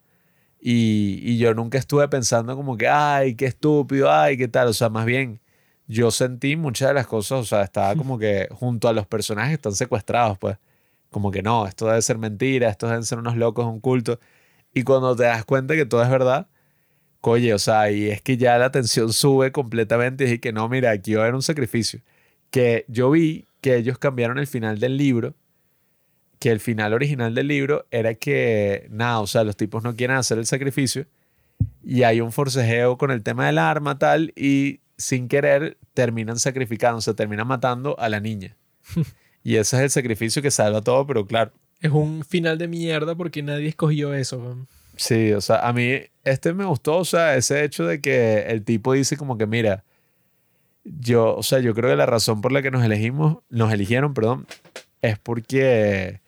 Y, 0.59 1.19
y, 1.23 1.37
yo 1.37 1.53
nunca 1.53 1.77
estuve 1.77 2.07
pensando 2.07 2.55
como 2.55 2.77
que, 2.77 2.87
ay, 2.87 3.35
qué 3.35 3.45
estúpido, 3.45 4.11
ay, 4.11 4.37
qué 4.37 4.47
tal. 4.47 4.67
O 4.69 4.73
sea, 4.73 4.89
más 4.89 5.05
bien, 5.05 5.41
yo 5.87 6.11
sentí 6.11 6.55
muchas 6.55 6.89
de 6.89 6.95
las 6.95 7.07
cosas, 7.07 7.39
o 7.41 7.45
sea, 7.45 7.63
estaba 7.63 7.95
como 7.95 8.17
que 8.17 8.47
junto 8.51 8.87
a 8.87 8.93
los 8.93 9.07
personajes 9.07 9.51
que 9.51 9.55
están 9.55 9.73
secuestrados, 9.75 10.37
pues. 10.39 10.57
Como 11.11 11.31
que 11.31 11.41
no, 11.43 11.67
esto 11.67 11.87
debe 11.87 12.01
ser 12.01 12.17
mentira, 12.17 12.69
estos 12.69 12.89
deben 12.89 13.05
ser 13.05 13.19
unos 13.19 13.37
locos, 13.37 13.65
un 13.65 13.79
culto. 13.79 14.19
Y 14.73 14.83
cuando 14.83 15.15
te 15.15 15.23
das 15.23 15.45
cuenta 15.45 15.75
que 15.75 15.85
todo 15.85 16.03
es 16.03 16.09
verdad, 16.09 16.47
oye, 17.21 17.53
o 17.53 17.59
sea, 17.59 17.91
y 17.91 18.09
es 18.09 18.21
que 18.21 18.37
ya 18.37 18.57
la 18.57 18.71
tensión 18.71 19.13
sube 19.13 19.51
completamente 19.51 20.23
y 20.25 20.27
dije 20.27 20.39
que 20.41 20.53
no, 20.53 20.69
mira, 20.69 20.91
aquí 20.91 21.15
va 21.15 21.21
a 21.21 21.23
haber 21.25 21.35
un 21.35 21.41
sacrificio. 21.43 22.01
Que 22.51 22.85
yo 22.87 23.11
vi 23.11 23.47
que 23.61 23.77
ellos 23.77 23.97
cambiaron 23.99 24.39
el 24.39 24.47
final 24.47 24.79
del 24.79 24.97
libro 24.97 25.35
que 26.39 26.51
el 26.51 26.59
final 26.59 26.93
original 26.93 27.33
del 27.33 27.47
libro 27.47 27.85
era 27.91 28.15
que, 28.15 28.87
nada, 28.89 29.19
o 29.19 29.27
sea, 29.27 29.43
los 29.43 29.55
tipos 29.55 29.83
no 29.83 29.95
quieren 29.95 30.17
hacer 30.17 30.37
el 30.37 30.45
sacrificio 30.45 31.07
y 31.83 32.03
hay 32.03 32.21
un 32.21 32.31
forcejeo 32.31 32.97
con 32.97 33.11
el 33.11 33.23
tema 33.23 33.45
del 33.45 33.57
arma, 33.57 33.97
tal, 33.97 34.33
y 34.35 34.81
sin 34.97 35.27
querer 35.27 35.77
terminan 35.93 36.39
sacrificando, 36.39 37.01
se 37.01 37.13
terminan 37.13 37.47
matando 37.47 37.97
a 37.99 38.09
la 38.09 38.19
niña. 38.19 38.55
y 39.43 39.55
ese 39.55 39.77
es 39.77 39.83
el 39.83 39.89
sacrificio 39.89 40.41
que 40.41 40.51
salva 40.51 40.81
todo, 40.81 41.05
pero 41.05 41.25
claro. 41.25 41.51
Es 41.81 41.91
un 41.91 42.23
final 42.23 42.57
de 42.57 42.67
mierda 42.67 43.15
porque 43.15 43.43
nadie 43.43 43.67
escogió 43.67 44.13
eso. 44.13 44.57
Sí, 44.95 45.33
o 45.33 45.41
sea, 45.41 45.67
a 45.67 45.73
mí 45.73 45.99
este 46.23 46.53
me 46.53 46.65
gustó, 46.65 46.97
o 46.97 47.05
sea, 47.05 47.35
ese 47.35 47.63
hecho 47.63 47.85
de 47.85 47.99
que 48.01 48.39
el 48.47 48.63
tipo 48.63 48.93
dice 48.93 49.17
como 49.17 49.37
que, 49.37 49.45
mira, 49.45 49.83
yo, 50.83 51.35
o 51.35 51.43
sea, 51.43 51.59
yo 51.59 51.73
creo 51.73 51.89
que 51.89 51.95
la 51.97 52.05
razón 52.05 52.41
por 52.41 52.51
la 52.51 52.61
que 52.61 52.71
nos 52.71 52.83
elegimos, 52.83 53.39
nos 53.49 53.73
eligieron, 53.73 54.13
perdón, 54.13 54.47
es 55.01 55.19
porque 55.19 56.21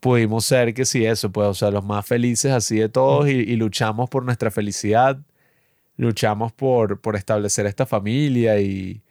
pudimos 0.00 0.44
ser 0.44 0.74
que 0.74 0.84
sí, 0.84 1.04
eso, 1.04 1.30
pues, 1.30 1.48
o 1.48 1.54
sea, 1.54 1.70
los 1.70 1.84
más 1.84 2.06
felices 2.06 2.52
así 2.52 2.78
de 2.78 2.88
todos 2.88 3.28
y, 3.28 3.56
luchamos 3.56 4.08
por 4.08 4.24
nuestra 4.24 4.50
felicidad, 4.50 5.18
luchamos 5.96 6.52
por, 6.52 7.00
por 7.00 7.16
establecer 7.16 7.66
esta 7.66 7.86
familia 7.86 8.60
y, 8.60 9.02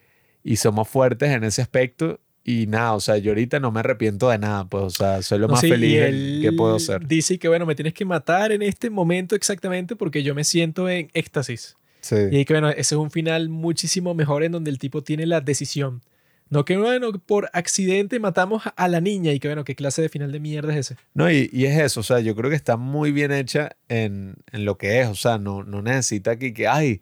y 0.44 0.56
somos 0.58 0.88
fuertes 0.88 1.30
en 1.32 1.44
ese 1.44 1.62
aspecto. 1.62 2.20
Y 2.50 2.66
nada, 2.68 2.94
o 2.94 3.02
sea, 3.02 3.18
yo 3.18 3.32
ahorita 3.32 3.60
no 3.60 3.74
me 3.74 3.82
arrepiento 3.82 4.30
de 4.30 4.38
nada, 4.38 4.64
pues, 4.64 4.82
o 4.82 4.90
sea, 4.90 5.22
soy 5.22 5.40
lo 5.40 5.50
más 5.50 5.60
feliz 5.60 6.42
que 6.42 6.54
puedo 6.54 6.80
ser. 6.80 7.06
Dice 7.06 7.38
que, 7.38 7.50
bueno, 7.50 7.66
me 7.66 7.76
tienes 7.76 7.94
que 7.94 8.06
matar 8.06 8.54
en 8.54 8.62
este 8.62 8.90
momento 8.90 9.36
exactamente 9.36 9.98
porque 9.98 10.24
yo 10.24 10.34
me 10.34 10.46
siento 10.46 10.88
en 10.88 11.10
éxtasis. 11.14 11.76
Sí. 12.00 12.16
Y 12.32 12.46
que, 12.46 12.54
bueno, 12.54 12.70
ese 12.70 12.80
es 12.80 12.94
un 12.94 13.12
final 13.12 13.50
muchísimo 13.50 14.14
mejor 14.14 14.46
en 14.46 14.54
donde 14.54 14.72
el 14.72 14.80
tipo 14.80 15.04
tiene 15.04 15.26
la 15.26 15.42
decisión. 15.42 16.02
No 16.50 16.64
que, 16.66 16.78
bueno, 16.78 17.12
por 17.12 17.50
accidente 17.54 18.20
matamos 18.20 18.64
a 18.76 18.88
la 18.88 19.02
niña 19.02 19.34
y 19.34 19.40
que, 19.40 19.48
bueno, 19.48 19.64
qué 19.64 19.76
clase 19.76 20.02
de 20.02 20.10
final 20.10 20.32
de 20.32 20.40
mierda 20.40 20.74
es 20.74 20.92
ese. 20.92 20.98
No, 21.14 21.30
y, 21.30 21.50
y 21.52 21.66
es 21.66 21.78
eso, 21.80 22.00
o 22.00 22.04
sea, 22.04 22.20
yo 22.20 22.36
creo 22.36 22.50
que 22.50 22.56
está 22.56 22.78
muy 22.78 23.12
bien 23.12 23.32
hecha 23.32 23.76
en, 23.90 24.36
en 24.52 24.66
lo 24.66 24.78
que 24.78 25.02
es, 25.02 25.08
o 25.08 25.16
sea, 25.16 25.38
no, 25.38 25.64
no 25.64 25.82
necesita 25.82 26.38
que, 26.38 26.54
que, 26.54 26.68
ay, 26.68 27.02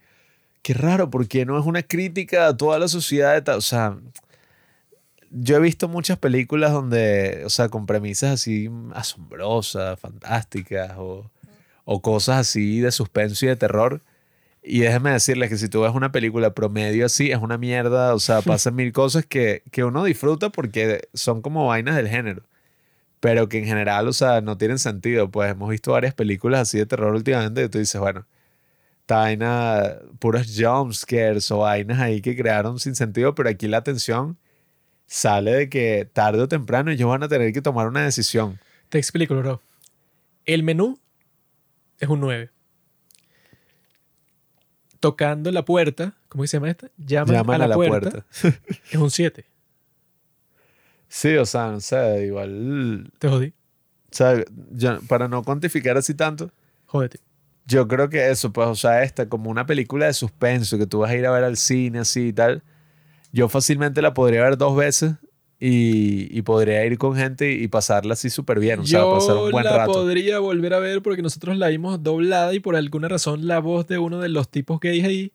qué 0.61 0.73
raro, 0.73 1.09
porque 1.09 1.45
no 1.45 1.59
es 1.59 1.65
una 1.65 1.83
crítica 1.83 2.47
a 2.47 2.57
toda 2.57 2.79
la 2.79 2.87
sociedad, 2.87 3.47
o 3.49 3.61
sea, 3.61 3.97
yo 5.29 5.57
he 5.57 5.59
visto 5.59 5.87
muchas 5.87 6.17
películas 6.17 6.71
donde, 6.71 7.43
o 7.45 7.49
sea, 7.49 7.69
con 7.69 7.85
premisas 7.85 8.31
así 8.31 8.69
asombrosas, 8.93 9.99
fantásticas 9.99 10.93
o, 10.97 11.29
o 11.83 12.01
cosas 12.01 12.37
así 12.37 12.79
de 12.79 12.91
suspenso 12.91 13.45
y 13.45 13.49
de 13.49 13.55
terror 13.55 14.01
y 14.65 14.79
déjeme 14.79 15.11
decirles 15.11 15.49
que 15.49 15.57
si 15.57 15.69
tú 15.69 15.81
ves 15.81 15.93
una 15.93 16.11
película 16.11 16.53
promedio 16.53 17.05
así, 17.05 17.31
es 17.31 17.37
una 17.37 17.57
mierda, 17.57 18.15
o 18.15 18.19
sea, 18.19 18.41
pasan 18.41 18.75
mil 18.75 18.91
cosas 18.91 19.25
que, 19.25 19.63
que 19.71 19.83
uno 19.83 20.03
disfruta 20.03 20.49
porque 20.49 21.07
son 21.13 21.41
como 21.41 21.67
vainas 21.67 21.95
del 21.95 22.09
género, 22.09 22.43
pero 23.19 23.47
que 23.47 23.59
en 23.59 23.65
general, 23.65 24.07
o 24.07 24.13
sea, 24.13 24.41
no 24.41 24.57
tienen 24.57 24.79
sentido. 24.79 25.29
Pues 25.29 25.51
hemos 25.51 25.69
visto 25.69 25.91
varias 25.91 26.13
películas 26.13 26.61
así 26.61 26.79
de 26.79 26.85
terror 26.85 27.13
últimamente 27.13 27.63
y 27.63 27.69
tú 27.69 27.77
dices, 27.77 28.01
bueno, 28.01 28.25
esta 29.01 29.17
vaina, 29.17 29.97
puros 30.19 30.47
jumpscares 30.57 31.51
o 31.51 31.59
vainas 31.59 31.99
ahí 31.99 32.21
que 32.21 32.35
crearon 32.35 32.79
sin 32.79 32.95
sentido, 32.95 33.35
pero 33.35 33.49
aquí 33.49 33.67
la 33.67 33.77
atención 33.77 34.37
sale 35.05 35.51
de 35.53 35.69
que 35.69 36.09
tarde 36.11 36.41
o 36.41 36.47
temprano 36.47 36.89
ellos 36.89 37.07
van 37.07 37.23
a 37.23 37.27
tener 37.27 37.53
que 37.53 37.61
tomar 37.61 37.87
una 37.87 38.03
decisión. 38.03 38.59
Te 38.89 38.97
explico, 38.97 39.35
bro. 39.35 39.61
El 40.45 40.63
menú 40.63 40.99
es 41.99 42.09
un 42.09 42.19
9 42.19 42.54
tocando 44.99 45.51
la 45.51 45.65
puerta, 45.65 46.15
¿cómo 46.29 46.45
se 46.47 46.57
llama 46.57 46.69
esta? 46.69 46.89
Llaman, 46.97 47.61
a 47.61 47.67
la, 47.67 47.75
puerta. 47.75 48.25
es 48.91 48.95
un 48.97 49.11
7. 49.11 49.45
Sí, 51.07 51.35
o 51.35 51.45
sea, 51.45 51.71
no 51.71 51.79
sé, 51.79 52.25
igual. 52.25 53.11
Te 53.19 53.29
jodí. 53.29 53.53
O 54.11 54.15
sea, 54.15 54.43
para 55.07 55.27
no 55.27 55.43
cuantificar 55.43 55.97
así 55.97 56.13
tanto. 56.13 56.51
Jódete. 56.85 57.19
Yo 57.65 57.87
creo 57.87 58.09
que 58.09 58.29
eso, 58.29 58.53
pues, 58.53 58.67
o 58.67 58.75
sea, 58.75 59.03
esta, 59.03 59.27
como 59.27 59.49
una 59.49 59.65
película 59.65 60.05
de 60.05 60.13
suspenso 60.13 60.77
que 60.77 60.85
tú 60.85 60.99
vas 60.99 61.11
a 61.11 61.15
ir 61.15 61.25
a 61.25 61.31
ver 61.31 61.43
al 61.43 61.57
cine 61.57 61.99
así 61.99 62.27
y 62.27 62.33
tal. 62.33 62.63
Yo 63.31 63.49
fácilmente 63.49 64.01
la 64.01 64.13
podría 64.13 64.43
ver 64.43 64.57
dos 64.57 64.75
veces 64.75 65.15
y, 65.59 66.41
podría 66.41 66.85
ir 66.85 66.97
con 66.97 67.15
gente 67.15 67.51
y 67.53 67.67
pasarla 67.67 68.13
así 68.13 68.29
súper 68.29 68.59
bien, 68.59 68.81
o 68.81 68.85
sea, 68.85 69.03
pasar 69.05 69.37
un 69.37 69.51
buen 69.51 69.63
la 69.65 69.85
podría 69.85 70.39
volver 70.39 70.73
a 70.73 70.79
ver 70.79 71.01
porque 71.01 71.21
nosotros 71.21 71.57
la 71.57 71.69
vimos 71.69 72.03
doblada 72.03 72.53
y 72.53 72.59
por 72.59 72.75
alguna 72.75 73.07
razón 73.07 73.47
la 73.47 73.59
voz 73.59 73.87
de 73.87 73.97
uno 73.97 74.19
de 74.19 74.29
los 74.29 74.49
tipos 74.49 74.79
que 74.79 74.89
dije 74.91 75.07
ahí 75.07 75.31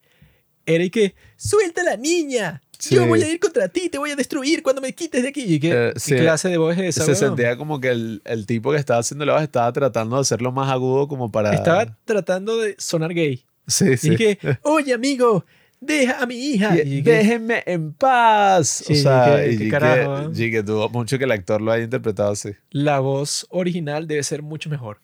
era 0.67 0.85
y 0.85 0.91
que, 0.91 1.15
suelta 1.37 1.81
a 1.81 1.85
la 1.85 1.97
niña. 1.97 2.61
Yo 2.89 3.03
Sí. 3.03 3.09
voy 3.09 3.23
a 3.23 3.29
ir 3.29 3.41
contra 3.41 3.69
ti, 3.69 3.89
te 3.89 3.99
voy 3.99 4.11
a 4.11 4.17
destruir 4.17 4.63
cuando 4.63 4.81
me 4.81 4.95
quites 4.95 5.23
de 5.23 5.29
aquí. 5.29 5.43
¿Y 5.43 5.61
qué, 5.61 5.71
Eh, 5.71 5.91
qué 5.95 6.01
sí. 6.01 6.15
clase 6.17 6.49
de 6.49 6.57
voz 6.59 6.79
es 6.79 6.97
esa? 6.97 7.05
Se 7.05 7.11
weón? 7.13 7.19
sentía 7.37 7.57
como 7.57 7.81
que 7.81 7.89
el, 7.89 8.23
el 8.25 8.47
tipo 8.47 8.71
que 8.71 8.79
estaba 8.79 9.01
haciendo 9.01 9.25
la 9.27 9.35
voz 9.35 9.43
estaba 9.43 9.71
tratando 9.73 10.17
de 10.17 10.23
hacerlo 10.23 10.53
más 10.53 10.71
agudo 10.71 11.09
como 11.09 11.31
para... 11.33 11.53
Estaba 11.53 11.99
tratando 12.05 12.57
de 12.59 12.77
sonar 12.79 13.13
gay. 13.13 13.45
Sí, 13.67 13.97
sí. 13.97 14.13
Y 14.13 14.17
que, 14.17 14.39
oye 14.63 14.95
amigo, 14.95 15.45
deja 15.81 16.23
a 16.23 16.27
mi 16.27 16.35
hija. 16.37 16.77
Y- 16.83 17.01
Déjenme 17.03 17.63
en 17.67 17.93
paz. 17.93 18.83
Sí, 18.87 18.93
o 18.93 18.97
sea, 18.97 19.37
qué- 19.37 19.53
y 19.53 19.59
qué 19.59 19.65
que- 19.65 19.71
carajo, 19.71 20.31
¿eh? 20.33 20.51
que 20.51 20.63
tuvo 20.63 20.89
mucho 20.91 21.19
que 21.19 21.25
el 21.25 21.33
actor 21.33 21.61
lo 21.61 21.73
haya 21.73 21.85
interpretado 21.85 22.33
así. 22.33 22.51
la 22.71 23.01
voz 23.01 23.47
original 23.51 24.07
debe 24.07 24.23
ser 24.23 24.43
mucho 24.43 24.69
mejor. 24.71 25.01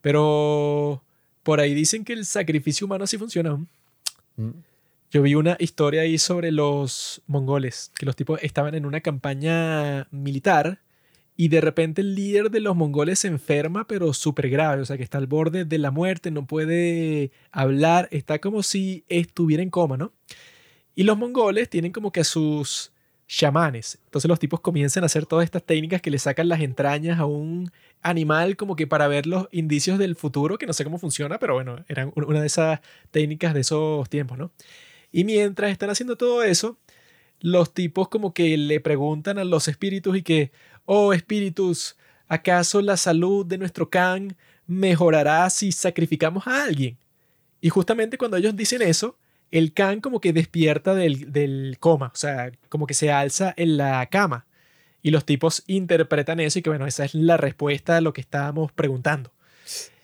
Pero 0.00 1.02
por 1.42 1.60
ahí 1.60 1.74
dicen 1.74 2.04
que 2.04 2.12
el 2.12 2.24
sacrificio 2.24 2.86
humano 2.86 3.06
sí 3.06 3.18
funciona. 3.18 3.56
Mm. 4.36 4.50
Yo 5.10 5.22
vi 5.22 5.34
una 5.34 5.56
historia 5.58 6.02
ahí 6.02 6.18
sobre 6.18 6.52
los 6.52 7.22
mongoles, 7.26 7.90
que 7.98 8.04
los 8.06 8.14
tipos 8.14 8.40
estaban 8.42 8.74
en 8.74 8.84
una 8.84 9.00
campaña 9.00 10.06
militar 10.10 10.80
y 11.40 11.48
de 11.48 11.60
repente 11.60 12.00
el 12.00 12.16
líder 12.16 12.50
de 12.50 12.58
los 12.58 12.74
mongoles 12.74 13.20
se 13.20 13.28
enferma, 13.28 13.86
pero 13.86 14.12
súper 14.12 14.50
grave, 14.50 14.82
o 14.82 14.84
sea 14.84 14.96
que 14.96 15.04
está 15.04 15.18
al 15.18 15.28
borde 15.28 15.64
de 15.64 15.78
la 15.78 15.92
muerte, 15.92 16.32
no 16.32 16.48
puede 16.48 17.30
hablar, 17.52 18.08
está 18.10 18.40
como 18.40 18.64
si 18.64 19.04
estuviera 19.08 19.62
en 19.62 19.70
coma, 19.70 19.96
¿no? 19.96 20.12
Y 20.96 21.04
los 21.04 21.16
mongoles 21.16 21.70
tienen 21.70 21.92
como 21.92 22.10
que 22.10 22.20
a 22.20 22.24
sus 22.24 22.92
chamanes. 23.28 24.00
Entonces 24.06 24.28
los 24.28 24.40
tipos 24.40 24.60
comienzan 24.60 25.04
a 25.04 25.06
hacer 25.06 25.26
todas 25.26 25.44
estas 25.44 25.62
técnicas 25.62 26.02
que 26.02 26.10
le 26.10 26.18
sacan 26.18 26.48
las 26.48 26.60
entrañas 26.60 27.20
a 27.20 27.26
un 27.26 27.70
animal 28.02 28.56
como 28.56 28.74
que 28.74 28.88
para 28.88 29.06
ver 29.06 29.26
los 29.28 29.46
indicios 29.52 29.96
del 30.00 30.16
futuro, 30.16 30.58
que 30.58 30.66
no 30.66 30.72
sé 30.72 30.82
cómo 30.82 30.98
funciona, 30.98 31.38
pero 31.38 31.54
bueno, 31.54 31.84
eran 31.88 32.10
un- 32.16 32.24
una 32.24 32.40
de 32.40 32.48
esas 32.48 32.80
técnicas 33.12 33.54
de 33.54 33.60
esos 33.60 34.08
tiempos, 34.10 34.38
¿no? 34.38 34.50
Y 35.12 35.22
mientras 35.22 35.70
están 35.70 35.90
haciendo 35.90 36.16
todo 36.16 36.42
eso, 36.42 36.78
los 37.40 37.72
tipos 37.72 38.08
como 38.08 38.34
que 38.34 38.56
le 38.56 38.80
preguntan 38.80 39.38
a 39.38 39.44
los 39.44 39.68
espíritus 39.68 40.16
y 40.16 40.22
que, 40.22 40.50
oh 40.90 41.12
espíritus, 41.12 41.96
¿acaso 42.28 42.80
la 42.80 42.96
salud 42.96 43.44
de 43.44 43.58
nuestro 43.58 43.90
can 43.90 44.36
mejorará 44.66 45.48
si 45.50 45.70
sacrificamos 45.70 46.46
a 46.46 46.64
alguien? 46.64 46.96
Y 47.60 47.68
justamente 47.68 48.16
cuando 48.16 48.38
ellos 48.38 48.56
dicen 48.56 48.80
eso, 48.80 49.18
el 49.50 49.74
can 49.74 50.00
como 50.00 50.18
que 50.18 50.32
despierta 50.32 50.94
del, 50.94 51.30
del 51.30 51.76
coma, 51.78 52.10
o 52.14 52.16
sea, 52.16 52.52
como 52.70 52.86
que 52.86 52.94
se 52.94 53.12
alza 53.12 53.52
en 53.58 53.76
la 53.76 54.06
cama. 54.06 54.46
Y 55.02 55.10
los 55.10 55.26
tipos 55.26 55.62
interpretan 55.66 56.40
eso 56.40 56.58
y 56.58 56.62
que 56.62 56.70
bueno, 56.70 56.86
esa 56.86 57.04
es 57.04 57.14
la 57.14 57.36
respuesta 57.36 57.98
a 57.98 58.00
lo 58.00 58.14
que 58.14 58.22
estábamos 58.22 58.72
preguntando. 58.72 59.30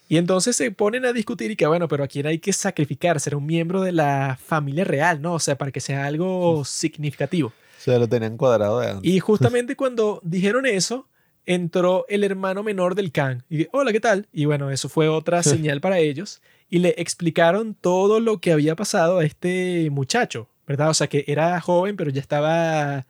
Y 0.07 0.19
entonces 0.19 0.55
se 0.55 0.71
ponen 0.71 1.07
a 1.07 1.15
discutir 1.15 1.51
y 1.51 1.57
que 1.57 1.67
bueno, 1.67 1.89
pero 1.89 2.05
a 2.05 2.09
quién 2.09 2.27
hay 2.27 2.39
que 2.39 2.53
sacrificar, 2.53 3.19
ser 3.21 3.35
un 3.37 3.47
miembro 3.47 3.81
de 3.81 3.93
la 3.93 4.39
familia 4.43 4.85
real, 4.85 5.23
¿no? 5.23 5.33
O 5.33 5.41
sea, 5.41 5.57
para 5.57 5.73
que 5.73 5.81
sea 5.81 6.05
algo 6.05 6.63
significativo. 6.67 7.55
O 7.85 7.91
sea, 7.91 7.99
lo 7.99 8.09
tenían 8.09 8.39
cuadrado 8.39 8.81
de 8.81 8.89
antes. 8.89 9.11
Y 9.13 9.21
justamente 9.21 9.77
cuando 9.77 10.21
dijeron 10.25 10.65
eso, 10.65 11.07
entró 11.45 12.07
el 12.09 12.25
hermano 12.25 12.63
menor 12.63 12.95
del 12.95 13.13
Khan. 13.13 13.45
Y 13.51 13.67
hola, 13.73 13.93
¿qué 13.93 14.01
tal? 14.01 14.27
Y 14.33 14.47
bueno, 14.47 14.71
eso 14.71 14.89
fue 14.89 15.09
otra 15.09 15.43
señal 15.43 15.83
para 15.83 15.99
ellos. 15.99 16.41
Y 16.71 16.79
le 16.79 16.95
explicaron 16.97 17.75
todo 17.75 18.21
lo 18.21 18.39
que 18.41 18.53
había 18.53 18.75
pasado 18.75 19.19
a 19.19 19.25
este 19.27 19.91
muchacho, 19.91 20.49
¿verdad? 20.67 20.89
O 20.89 20.95
sea, 20.95 21.09
que 21.09 21.25
era 21.29 21.61
joven, 21.61 21.97
pero 21.97 22.11
ya 22.11 22.23
estaba 22.23 23.07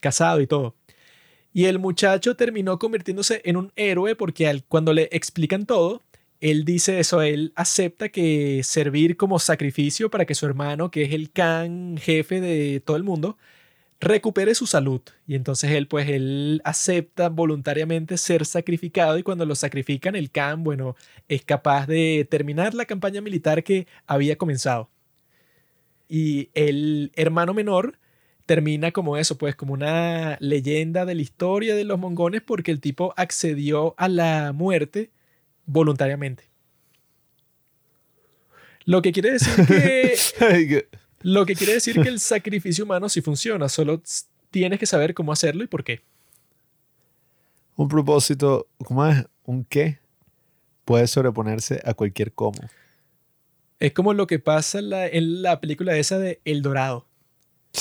casado 0.00 0.42
y 0.42 0.46
todo. 0.46 0.74
Y 1.54 1.64
el 1.64 1.78
muchacho 1.78 2.36
terminó 2.36 2.78
convirtiéndose 2.78 3.40
en 3.44 3.56
un 3.56 3.72
héroe 3.74 4.14
porque 4.16 4.46
al- 4.48 4.64
cuando 4.64 4.92
le 4.92 5.08
explican 5.12 5.64
todo, 5.64 6.02
él 6.40 6.64
dice 6.66 7.00
eso, 7.00 7.22
él 7.22 7.52
acepta 7.56 8.10
que 8.10 8.60
servir 8.64 9.16
como 9.16 9.38
sacrificio 9.38 10.10
para 10.10 10.26
que 10.26 10.34
su 10.34 10.44
hermano, 10.46 10.90
que 10.90 11.02
es 11.04 11.12
el 11.14 11.30
Khan 11.32 11.96
jefe 11.98 12.40
de 12.42 12.80
todo 12.80 12.96
el 12.98 13.02
mundo, 13.02 13.36
recupere 14.00 14.54
su 14.54 14.66
salud. 14.66 15.02
Y 15.26 15.34
entonces 15.34 15.70
él, 15.72 15.86
pues, 15.86 16.08
él 16.08 16.60
acepta 16.64 17.28
voluntariamente 17.28 18.16
ser 18.16 18.46
sacrificado 18.46 19.18
y 19.18 19.22
cuando 19.22 19.44
lo 19.46 19.54
sacrifican, 19.54 20.16
el 20.16 20.30
Khan, 20.30 20.64
bueno, 20.64 20.96
es 21.28 21.44
capaz 21.44 21.86
de 21.86 22.26
terminar 22.28 22.74
la 22.74 22.86
campaña 22.86 23.20
militar 23.20 23.62
que 23.62 23.86
había 24.06 24.36
comenzado. 24.36 24.90
Y 26.08 26.50
el 26.54 27.12
hermano 27.14 27.54
menor 27.54 27.98
termina 28.46 28.90
como 28.90 29.16
eso, 29.16 29.38
pues, 29.38 29.54
como 29.54 29.74
una 29.74 30.36
leyenda 30.40 31.04
de 31.04 31.14
la 31.14 31.22
historia 31.22 31.76
de 31.76 31.84
los 31.84 31.98
mongones 31.98 32.42
porque 32.42 32.72
el 32.72 32.80
tipo 32.80 33.14
accedió 33.16 33.94
a 33.96 34.08
la 34.08 34.52
muerte 34.52 35.10
voluntariamente. 35.66 36.50
Lo 38.86 39.02
que 39.02 39.12
quiere 39.12 39.32
decir 39.32 39.66
que 39.66 40.14
lo 41.20 41.46
que 41.46 41.54
quiere 41.54 41.74
decir 41.74 42.00
que 42.00 42.08
el 42.08 42.20
sacrificio 42.20 42.84
humano 42.84 43.08
sí 43.08 43.20
funciona, 43.20 43.68
solo 43.68 44.02
tienes 44.50 44.78
que 44.78 44.86
saber 44.86 45.14
cómo 45.14 45.32
hacerlo 45.32 45.64
y 45.64 45.66
por 45.66 45.84
qué. 45.84 46.02
un 47.76 47.88
propósito, 47.88 48.66
¿cómo 48.84 49.06
es? 49.06 49.24
¿Un 49.44 49.64
qué? 49.64 49.98
Puede 50.84 51.06
sobreponerse 51.06 51.80
a 51.84 51.94
cualquier 51.94 52.32
cómo. 52.32 52.58
Es 53.78 53.92
como 53.92 54.12
lo 54.12 54.26
que 54.26 54.38
pasa 54.38 54.78
en 54.78 54.90
la, 54.90 55.06
en 55.06 55.42
la 55.42 55.60
película 55.60 55.96
esa 55.96 56.18
de 56.18 56.40
El 56.44 56.62
Dorado. 56.62 57.06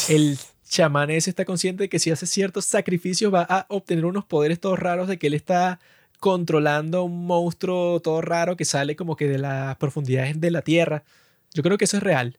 El 0.07 0.37
chamán 0.69 1.09
ese 1.09 1.31
está 1.31 1.43
consciente 1.45 1.83
de 1.83 1.89
que 1.89 1.99
si 1.99 2.11
hace 2.11 2.27
ciertos 2.27 2.63
sacrificios 2.65 3.33
va 3.33 3.41
a 3.41 3.65
obtener 3.69 4.05
unos 4.05 4.23
poderes 4.23 4.59
todos 4.59 4.79
raros 4.79 5.07
de 5.07 5.17
que 5.17 5.27
él 5.27 5.33
está 5.33 5.79
controlando 6.19 7.03
un 7.03 7.25
monstruo 7.25 7.99
todo 8.01 8.21
raro 8.21 8.55
que 8.55 8.65
sale 8.65 8.95
como 8.95 9.15
que 9.15 9.27
de 9.27 9.39
las 9.39 9.75
profundidades 9.77 10.39
de 10.39 10.51
la 10.51 10.61
tierra. 10.61 11.03
Yo 11.53 11.63
creo 11.63 11.77
que 11.77 11.85
eso 11.85 11.97
es 11.97 12.03
real. 12.03 12.37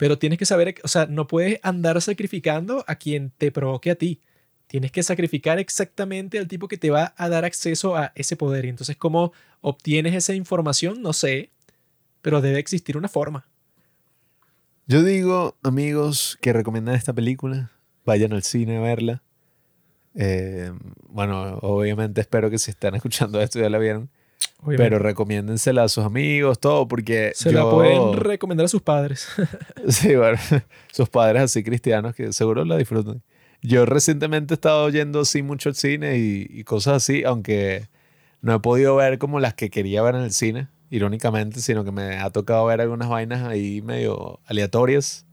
Pero 0.00 0.16
tienes 0.16 0.38
que 0.38 0.46
saber, 0.46 0.76
o 0.82 0.88
sea, 0.88 1.04
no 1.04 1.26
puedes 1.26 1.60
andar 1.62 2.00
sacrificando 2.00 2.86
a 2.86 2.94
quien 2.94 3.32
te 3.36 3.52
provoque 3.52 3.90
a 3.90 3.96
ti. 3.96 4.22
Tienes 4.66 4.92
que 4.92 5.02
sacrificar 5.02 5.58
exactamente 5.58 6.38
al 6.38 6.48
tipo 6.48 6.68
que 6.68 6.78
te 6.78 6.88
va 6.88 7.12
a 7.18 7.28
dar 7.28 7.44
acceso 7.44 7.98
a 7.98 8.10
ese 8.14 8.34
poder. 8.34 8.64
Y 8.64 8.70
entonces, 8.70 8.96
¿cómo 8.96 9.34
obtienes 9.60 10.14
esa 10.14 10.32
información? 10.32 11.02
No 11.02 11.12
sé, 11.12 11.50
pero 12.22 12.40
debe 12.40 12.58
existir 12.60 12.96
una 12.96 13.08
forma. 13.08 13.46
Yo 14.86 15.02
digo, 15.02 15.58
amigos, 15.62 16.38
que 16.40 16.54
recomiendan 16.54 16.94
esta 16.94 17.12
película. 17.12 17.70
Vayan 18.06 18.32
al 18.32 18.42
cine 18.42 18.78
a 18.78 18.80
verla. 18.80 19.22
Eh, 20.14 20.72
bueno, 21.10 21.58
obviamente 21.60 22.22
espero 22.22 22.48
que 22.48 22.58
si 22.58 22.70
están 22.70 22.94
escuchando 22.96 23.38
esto 23.42 23.60
ya 23.60 23.68
la 23.68 23.76
vieron. 23.76 24.08
Obviamente. 24.62 24.82
Pero 24.90 24.98
recomiéndensela 24.98 25.84
a 25.84 25.88
sus 25.88 26.04
amigos, 26.04 26.58
todo, 26.58 26.86
porque 26.86 27.32
Se 27.34 27.50
la 27.52 27.60
yo- 27.62 27.70
pueden 27.70 28.12
recomendar 28.14 28.66
a 28.66 28.68
sus 28.68 28.82
padres. 28.82 29.26
Sí, 29.88 30.14
bueno, 30.16 30.38
sus 30.92 31.08
padres 31.08 31.42
así 31.42 31.62
cristianos 31.62 32.14
que 32.14 32.32
seguro 32.32 32.64
la 32.64 32.76
disfrutan. 32.76 33.22
Yo 33.62 33.84
recientemente 33.86 34.54
he 34.54 34.56
estado 34.56 34.88
yendo 34.90 35.20
así 35.20 35.42
mucho 35.42 35.68
al 35.70 35.74
cine 35.74 36.18
y, 36.18 36.46
y 36.48 36.64
cosas 36.64 36.94
así, 36.96 37.24
aunque 37.24 37.88
no 38.42 38.54
he 38.54 38.60
podido 38.60 38.96
ver 38.96 39.18
como 39.18 39.38
las 39.40 39.54
que 39.54 39.70
quería 39.70 40.02
ver 40.02 40.14
en 40.14 40.22
el 40.22 40.32
cine, 40.32 40.68
irónicamente, 40.90 41.60
sino 41.60 41.84
que 41.84 41.92
me 41.92 42.18
ha 42.18 42.30
tocado 42.30 42.64
ver 42.66 42.80
algunas 42.80 43.08
vainas 43.08 43.42
ahí 43.46 43.82
medio 43.82 44.40
aleatorias. 44.46 45.26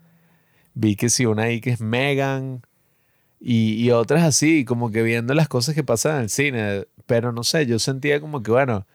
Vi 0.73 0.95
que 0.95 1.09
sí, 1.09 1.25
una 1.25 1.43
ahí 1.43 1.59
que 1.61 1.71
es 1.71 1.81
Megan 1.81 2.61
y, 3.39 3.73
y 3.83 3.91
otras 3.91 4.23
así, 4.23 4.65
como 4.65 4.91
que 4.91 5.03
viendo 5.03 5.33
las 5.33 5.47
cosas 5.47 5.73
que 5.75 5.83
pasan 5.83 6.17
en 6.17 6.21
el 6.23 6.29
cine, 6.29 6.85
pero 7.05 7.31
no 7.31 7.43
sé, 7.43 7.65
yo 7.65 7.79
sentía 7.79 8.19
como 8.21 8.43
que, 8.43 8.51
bueno, 8.51 8.85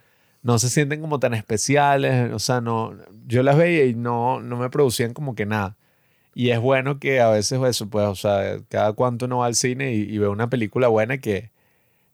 no 0.42 0.59
se 0.59 0.68
sienten 0.70 1.00
como 1.00 1.20
tan 1.20 1.35
especiales, 1.35 2.33
o 2.33 2.38
sea, 2.38 2.61
no, 2.61 2.96
yo 3.26 3.42
las 3.42 3.57
veía 3.57 3.85
y 3.87 3.94
no, 3.94 4.40
no 4.40 4.57
me 4.57 4.70
producían 4.70 5.14
como 5.14 5.35
que 5.35 5.46
nada. 5.46 5.76
Y 6.35 6.50
es 6.50 6.61
bueno 6.61 6.98
que 6.98 7.20
a 7.20 7.31
veces 7.31 7.61
eso, 7.62 7.90
pues, 7.90 8.07
o 8.07 8.14
sea, 8.16 8.59
cada 8.68 8.92
cuanto 8.94 9.26
uno 9.26 9.38
va 9.38 9.46
al 9.46 9.55
cine 9.55 9.94
y, 9.94 10.18
ve 10.18 10.28
una 10.28 10.50
película 10.50 10.88
buena 10.88 11.18
que 11.18 11.50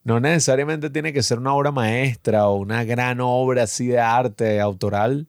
no 0.04 0.20
necesariamente 0.20 0.90
tiene 0.90 1.12
que 1.12 1.22
ser 1.22 1.38
una 1.38 1.54
obra 1.54 1.72
maestra 1.72 2.48
o 2.48 2.56
una 2.56 2.84
gran 2.84 3.20
obra 3.20 3.64
así 3.64 3.88
de 3.88 4.00
arte 4.00 4.60
autoral, 4.60 5.28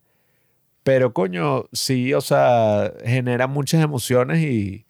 pero 0.84 1.14
coño, 1.14 1.66
sí, 1.74 2.14
o 2.14 2.22
sea, 2.22 2.94
genera 3.06 3.48
muchas 3.48 3.84
emociones 3.84 4.40
y, 4.44 4.86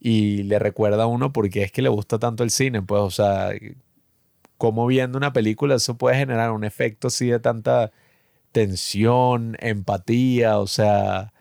y 0.00 0.44
le 0.44 0.58
recuerda 0.58 1.04
a 1.04 1.06
uno 1.06 1.32
por 1.32 1.50
qué 1.50 1.64
es 1.64 1.72
que 1.72 1.82
le 1.82 1.88
gusta 1.90 2.18
tanto 2.18 2.44
el 2.44 2.50
cine, 2.50 2.82
pues, 2.82 3.02
o 3.02 3.10
sea, 3.10 3.50
como 4.62 4.86
viendo 4.86 5.18
una 5.18 5.32
película 5.32 5.74
eso 5.74 5.98
puede 5.98 6.16
generar 6.18 6.52
un 6.52 6.62
efecto 6.62 7.08
así 7.08 7.26
de 7.26 7.40
tanta 7.40 7.90
tensión, 8.52 9.56
empatía, 9.58 10.60
o 10.60 10.68
sea, 10.68 11.32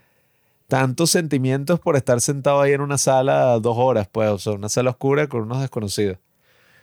tantos 0.67 1.11
sentimientos 1.11 1.79
por 1.79 1.95
estar 1.97 2.19
sentado 2.19 2.61
ahí 2.61 2.71
en 2.71 2.81
una 2.81 2.97
sala 2.97 3.59
dos 3.59 3.77
horas, 3.77 4.09
pues, 4.11 4.27
o 4.27 4.39
sea, 4.39 4.53
una 4.53 4.69
sala 4.69 4.89
oscura 4.89 5.27
con 5.27 5.43
unos 5.43 5.61
desconocidos. 5.61 6.17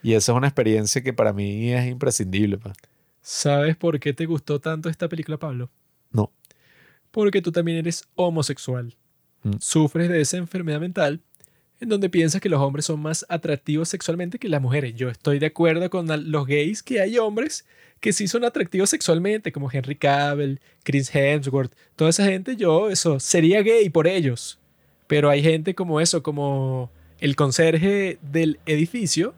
Y 0.00 0.12
esa 0.12 0.30
es 0.30 0.38
una 0.38 0.46
experiencia 0.46 1.02
que 1.02 1.12
para 1.12 1.32
mí 1.32 1.72
es 1.72 1.88
imprescindible, 1.88 2.56
pues. 2.56 2.76
¿Sabes 3.20 3.76
por 3.76 3.98
qué 3.98 4.12
te 4.12 4.24
gustó 4.26 4.60
tanto 4.60 4.88
esta 4.88 5.08
película, 5.08 5.38
Pablo? 5.38 5.70
No. 6.12 6.30
Porque 7.10 7.42
tú 7.42 7.50
también 7.50 7.78
eres 7.78 8.04
homosexual. 8.14 8.96
Mm. 9.42 9.54
Sufres 9.58 10.08
de 10.08 10.20
esa 10.20 10.36
enfermedad 10.36 10.78
mental 10.78 11.20
en 11.80 11.88
donde 11.88 12.08
piensas 12.08 12.40
que 12.40 12.48
los 12.48 12.60
hombres 12.60 12.86
son 12.86 13.00
más 13.00 13.24
atractivos 13.28 13.88
sexualmente 13.88 14.38
que 14.38 14.48
las 14.48 14.60
mujeres. 14.60 14.94
Yo 14.94 15.08
estoy 15.08 15.38
de 15.38 15.46
acuerdo 15.46 15.88
con 15.90 16.08
los 16.30 16.46
gays 16.46 16.82
que 16.82 17.00
hay 17.00 17.18
hombres 17.18 17.64
que 18.00 18.12
sí 18.12 18.28
son 18.28 18.44
atractivos 18.44 18.90
sexualmente, 18.90 19.52
como 19.52 19.70
Henry 19.70 19.96
Cavill, 19.96 20.60
Chris 20.84 21.14
Hemsworth, 21.14 21.72
toda 21.96 22.10
esa 22.10 22.24
gente, 22.24 22.56
yo 22.56 22.90
eso, 22.90 23.18
sería 23.18 23.62
gay 23.62 23.90
por 23.90 24.06
ellos. 24.06 24.58
Pero 25.06 25.30
hay 25.30 25.42
gente 25.42 25.74
como 25.74 26.00
eso, 26.00 26.22
como 26.22 26.90
el 27.18 27.34
conserje 27.34 28.18
del 28.22 28.60
edificio 28.66 29.34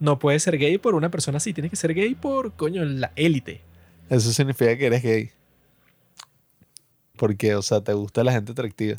no 0.00 0.18
puede 0.18 0.38
ser 0.38 0.58
gay 0.58 0.78
por 0.78 0.94
una 0.94 1.10
persona 1.10 1.38
así, 1.38 1.52
tiene 1.52 1.68
que 1.68 1.76
ser 1.76 1.92
gay 1.92 2.14
por, 2.14 2.54
coño, 2.54 2.84
la 2.84 3.12
élite. 3.16 3.62
Eso 4.08 4.32
significa 4.32 4.76
que 4.76 4.86
eres 4.86 5.02
gay. 5.02 5.30
Porque, 7.16 7.54
o 7.56 7.62
sea, 7.62 7.80
te 7.80 7.92
gusta 7.92 8.22
la 8.22 8.32
gente 8.32 8.52
atractiva. 8.52 8.96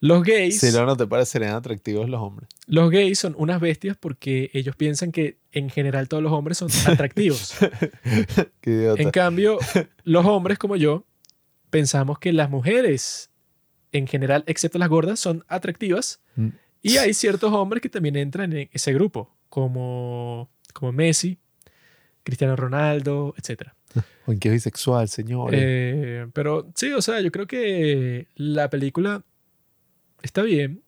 Los 0.00 0.22
gays. 0.22 0.60
Si 0.60 0.70
no, 0.72 0.84
no 0.84 0.96
te 0.96 1.06
parecerían 1.06 1.54
atractivos 1.54 2.08
los 2.08 2.20
hombres. 2.20 2.48
Los 2.66 2.90
gays 2.90 3.18
son 3.18 3.34
unas 3.38 3.60
bestias 3.60 3.96
porque 3.98 4.50
ellos 4.52 4.76
piensan 4.76 5.10
que 5.10 5.38
en 5.52 5.70
general 5.70 6.08
todos 6.08 6.22
los 6.22 6.32
hombres 6.32 6.58
son 6.58 6.68
atractivos. 6.86 7.54
Qué 8.60 8.70
idiota. 8.70 9.02
en 9.02 9.10
cambio, 9.10 9.58
los 10.04 10.26
hombres 10.26 10.58
como 10.58 10.76
yo 10.76 11.06
pensamos 11.70 12.18
que 12.18 12.32
las 12.32 12.50
mujeres 12.50 13.30
en 13.92 14.06
general, 14.06 14.44
excepto 14.46 14.78
las 14.78 14.88
gordas, 14.88 15.18
son 15.18 15.44
atractivas. 15.48 16.20
Mm. 16.36 16.48
Y 16.82 16.98
hay 16.98 17.14
ciertos 17.14 17.52
hombres 17.52 17.82
que 17.82 17.88
también 17.88 18.16
entran 18.16 18.52
en 18.52 18.68
ese 18.72 18.92
grupo, 18.92 19.34
como, 19.48 20.50
como 20.72 20.92
Messi, 20.92 21.38
Cristiano 22.22 22.54
Ronaldo, 22.54 23.34
etc. 23.38 23.70
En 24.26 24.38
qué 24.38 24.50
bisexual, 24.50 25.08
señor. 25.08 25.50
Eh, 25.52 26.26
pero 26.32 26.70
sí, 26.74 26.92
o 26.92 27.02
sea, 27.02 27.20
yo 27.20 27.32
creo 27.32 27.46
que 27.46 28.28
la 28.36 28.70
película 28.70 29.24
está 30.22 30.42
bien. 30.42 30.82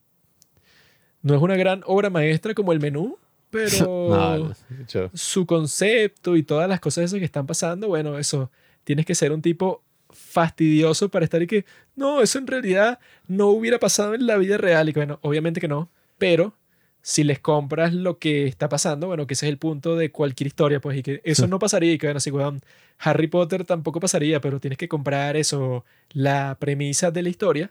No 1.23 1.35
es 1.35 1.43
una 1.43 1.57
gran 1.57 1.83
obra 1.87 2.11
maestra 2.11 2.55
como 2.55 2.73
el 2.73 2.81
menú, 2.81 3.19
pero 3.51 4.09
No, 4.09 4.39
no, 4.49 4.55
yo- 4.89 5.11
su 5.15 5.47
concepto 5.47 6.37
y 6.37 6.43
todas 6.43 6.69
las 6.69 6.81
cosas 6.81 7.05
esas 7.05 7.19
que 7.19 7.25
están 7.25 7.47
pasando, 7.47 7.89
bueno, 7.89 8.19
eso, 8.19 8.51
tienes 8.85 9.05
que 9.07 9.15
ser 9.15 9.33
un 9.33 9.43
tipo 9.43 9.83
fastidioso 10.11 11.09
para 11.11 11.25
estar 11.25 11.43
y 11.43 11.47
que, 11.47 11.65
no, 11.97 12.23
eso 12.23 12.39
en 12.39 12.47
realidad 12.47 12.99
no 13.27 13.49
hubiera 13.49 13.79
pasado 13.79 14.15
en 14.15 14.27
la 14.27 14.37
vida 14.39 14.57
real. 14.57 14.89
Y 14.89 14.93
que, 14.93 15.01
bueno, 15.01 15.19
obviamente 15.23 15.61
que 15.61 15.69
no, 15.69 15.91
pero 16.17 16.55
si 17.03 17.25
les 17.25 17.39
compras 17.39 17.93
lo 17.95 18.19
que 18.19 18.47
está 18.47 18.69
pasando, 18.69 19.07
bueno, 19.07 19.27
que 19.27 19.35
ese 19.35 19.47
es 19.47 19.51
el 19.51 19.59
punto 19.59 19.97
de 19.97 20.11
cualquier 20.11 20.47
historia, 20.49 20.81
pues, 20.81 20.99
y 20.99 21.03
que 21.03 21.21
eso 21.25 21.47
no 21.47 21.59
pasaría, 21.59 21.93
y 21.93 21.99
que, 21.99 22.07
bueno, 22.07 22.21
sí, 22.21 22.31
weón, 22.31 22.61
Harry 22.99 23.29
Potter 23.29 23.65
tampoco 23.65 24.01
pasaría, 24.01 24.41
pero 24.41 24.61
tienes 24.61 24.79
que 24.79 24.89
comprar 24.89 25.37
eso, 25.37 25.85
la 26.11 26.57
premisa 26.59 27.11
de 27.11 27.23
la 27.23 27.29
historia. 27.29 27.71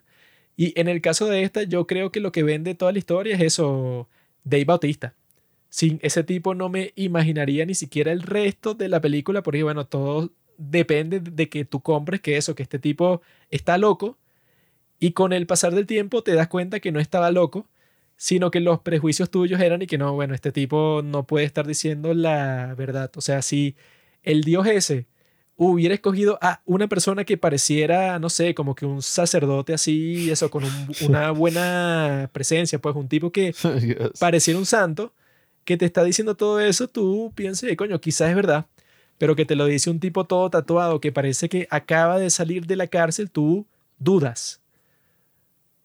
Y 0.58 0.74
en 0.80 0.88
el 0.90 1.02
caso 1.02 1.28
de 1.28 1.44
esta, 1.44 1.64
yo 1.64 1.88
creo 1.88 2.12
que 2.12 2.20
lo 2.20 2.32
que 2.32 2.44
vende 2.44 2.76
toda 2.76 2.92
la 2.92 2.98
historia 3.00 3.36
es 3.36 3.42
eso, 3.42 4.10
Dave 4.44 4.66
Bautista. 4.66 5.14
Sin 5.70 6.00
ese 6.02 6.24
tipo 6.24 6.56
no 6.56 6.70
me 6.70 6.94
imaginaría 6.96 7.66
ni 7.66 7.76
siquiera 7.76 8.12
el 8.12 8.24
resto 8.24 8.74
de 8.74 8.90
la 8.90 9.00
película, 9.02 9.44
porque 9.44 9.64
bueno, 9.64 9.86
todo 9.88 10.32
depende 10.58 11.20
de 11.20 11.50
que 11.50 11.66
tú 11.66 11.82
compres 11.82 12.22
que 12.22 12.38
eso, 12.38 12.56
que 12.56 12.64
este 12.64 12.80
tipo 12.80 13.22
está 13.52 13.78
loco 13.78 14.18
y 15.00 15.12
con 15.12 15.34
el 15.34 15.46
pasar 15.48 15.76
del 15.76 15.86
tiempo 15.86 16.24
te 16.24 16.34
das 16.34 16.48
cuenta 16.48 16.80
que 16.80 16.92
no 16.92 17.00
estaba 17.00 17.32
loco, 17.32 17.68
sino 18.16 18.52
que 18.52 18.60
los 18.60 18.80
prejuicios 18.80 19.30
tuyos 19.30 19.62
eran 19.62 19.84
y 19.84 19.88
que 19.88 19.98
no, 20.00 20.14
bueno, 20.14 20.34
este 20.34 20.52
tipo 20.52 21.02
no 21.04 21.28
puede 21.28 21.46
estar 21.46 21.68
diciendo 21.68 22.14
la 22.16 22.74
verdad. 22.76 23.12
O 23.16 23.22
sea, 23.22 23.42
si 23.44 23.76
el 24.24 24.44
dios 24.44 24.68
ese 24.68 25.08
hubiera 25.58 25.96
escogido 25.96 26.38
a 26.42 26.62
una 26.66 26.88
persona 26.88 27.24
que 27.26 27.38
pareciera, 27.38 28.20
no 28.20 28.30
sé, 28.30 28.54
como 28.54 28.76
que 28.76 28.86
un 28.86 29.02
sacerdote 29.02 29.74
así, 29.74 30.30
eso, 30.30 30.50
con 30.52 30.64
un- 30.64 30.96
una 31.02 31.32
buena 31.32 32.30
presencia, 32.32 32.80
pues 32.80 32.96
un 32.96 33.08
tipo 33.08 33.32
que 33.32 33.54
pareciera 34.20 34.60
un 34.60 34.66
santo 34.66 35.14
que 35.66 35.76
te 35.78 35.86
está 35.86 36.04
diciendo 36.04 36.36
todo 36.36 36.60
eso, 36.60 36.88
tú 36.88 37.32
piensas, 37.36 37.70
coño, 37.76 38.00
quizás 38.00 38.30
es 38.30 38.36
verdad, 38.36 38.68
pero 39.18 39.36
que 39.36 39.46
te 39.46 39.56
lo 39.56 39.66
dice 39.66 39.90
un 39.90 40.00
tipo 40.00 40.26
todo 40.26 40.50
tatuado 40.50 41.02
que 41.02 41.12
parece 41.12 41.50
que 41.50 41.68
acaba 41.72 42.20
de 42.20 42.30
salir 42.30 42.66
de 42.68 42.76
la 42.76 42.88
cárcel, 42.88 43.30
tú 43.32 43.66
dudas. 44.00 44.62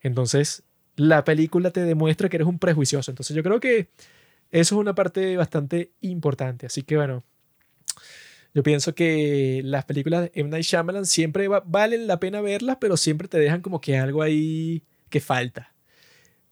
Entonces, 0.02 0.62
la 0.96 1.24
película 1.24 1.70
te 1.70 1.80
demuestra 1.82 2.28
que 2.28 2.36
eres 2.36 2.48
un 2.48 2.58
prejuicioso. 2.58 3.10
Entonces, 3.10 3.34
yo 3.36 3.42
creo 3.42 3.60
que 3.60 3.88
eso 4.50 4.74
es 4.74 4.80
una 4.80 4.94
parte 4.94 5.36
bastante 5.36 5.90
importante. 6.00 6.66
Así 6.66 6.82
que, 6.82 6.96
bueno, 6.96 7.22
yo 8.54 8.62
pienso 8.62 8.94
que 8.94 9.62
las 9.64 9.84
películas 9.84 10.22
de 10.22 10.32
M. 10.34 10.50
Night 10.50 10.64
Shyamalan 10.64 11.06
siempre 11.06 11.48
va- 11.48 11.62
valen 11.66 12.06
la 12.06 12.20
pena 12.20 12.40
verlas, 12.40 12.76
pero 12.80 12.96
siempre 12.96 13.28
te 13.28 13.38
dejan 13.38 13.62
como 13.62 13.80
que 13.80 13.96
algo 13.98 14.22
ahí 14.22 14.82
que 15.10 15.20
falta. 15.20 15.72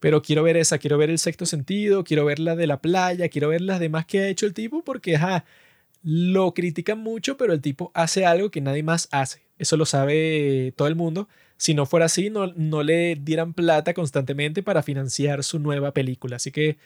Pero 0.00 0.22
quiero 0.22 0.42
ver 0.42 0.56
esa, 0.56 0.78
quiero 0.78 0.98
ver 0.98 1.10
el 1.10 1.18
sexto 1.18 1.46
sentido, 1.46 2.04
quiero 2.04 2.24
ver 2.24 2.38
la 2.38 2.56
de 2.56 2.66
la 2.66 2.80
playa, 2.80 3.28
quiero 3.28 3.48
ver 3.48 3.60
las 3.60 3.80
demás 3.80 4.06
que 4.06 4.20
ha 4.20 4.28
hecho 4.28 4.46
el 4.46 4.54
tipo, 4.54 4.82
porque 4.84 5.16
ajá, 5.16 5.44
lo 6.02 6.54
critican 6.54 6.98
mucho, 7.00 7.36
pero 7.36 7.52
el 7.52 7.60
tipo 7.60 7.90
hace 7.94 8.24
algo 8.26 8.50
que 8.50 8.60
nadie 8.62 8.82
más 8.82 9.08
hace. 9.12 9.42
Eso 9.58 9.76
lo 9.76 9.84
sabe 9.86 10.72
todo 10.76 10.88
el 10.88 10.96
mundo. 10.96 11.28
Si 11.58 11.74
no 11.74 11.84
fuera 11.86 12.06
así, 12.06 12.30
no 12.30 12.82
le 12.82 13.16
dieran 13.16 13.52
plata 13.54 13.92
constantemente 13.94 14.62
para 14.62 14.82
financiar 14.82 15.44
su 15.44 15.58
nueva 15.58 15.92
película. 15.92 16.36
Así 16.36 16.50
que 16.52 16.78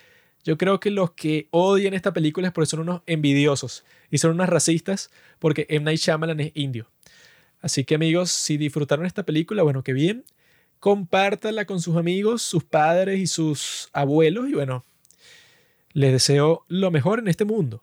yo 0.45 0.59
creo 0.59 0.79
que 0.79 0.91
los 0.91 1.13
que 1.13 1.49
odian 1.51 1.95
esta 1.95 2.13
película 2.13 2.49
es 2.49 2.53
porque 2.53 2.67
son 2.67 2.81
unos 2.81 3.03
envidiosos 3.07 3.85
y 4.11 4.19
son 4.19 4.33
unos 4.33 4.49
racistas 4.49 5.11
porque 5.39 5.67
M. 5.71 5.85
Night 5.85 5.99
Shyamalan 5.99 6.39
es 6.41 6.53
indio. 6.55 6.89
Así 7.61 7.85
que 7.85 7.95
amigos, 7.95 8.31
si 8.31 8.59
disfrutaron 8.59 9.07
esta 9.07 9.25
película, 9.25 9.63
bueno, 9.63 9.83
qué 9.83 9.95
bien. 9.95 10.25
Compártanla 10.81 11.65
con 11.65 11.81
sus 11.81 11.97
amigos, 11.97 12.43
sus 12.43 12.63
padres 12.63 13.19
y 13.19 13.27
sus 13.27 13.89
abuelos 13.95 14.51
y 14.51 14.53
bueno, 14.53 14.85
les 15.95 16.13
deseo 16.13 16.65
lo 16.69 16.91
mejor 16.91 17.21
en 17.21 17.29
este 17.29 17.47
mundo. 17.47 17.83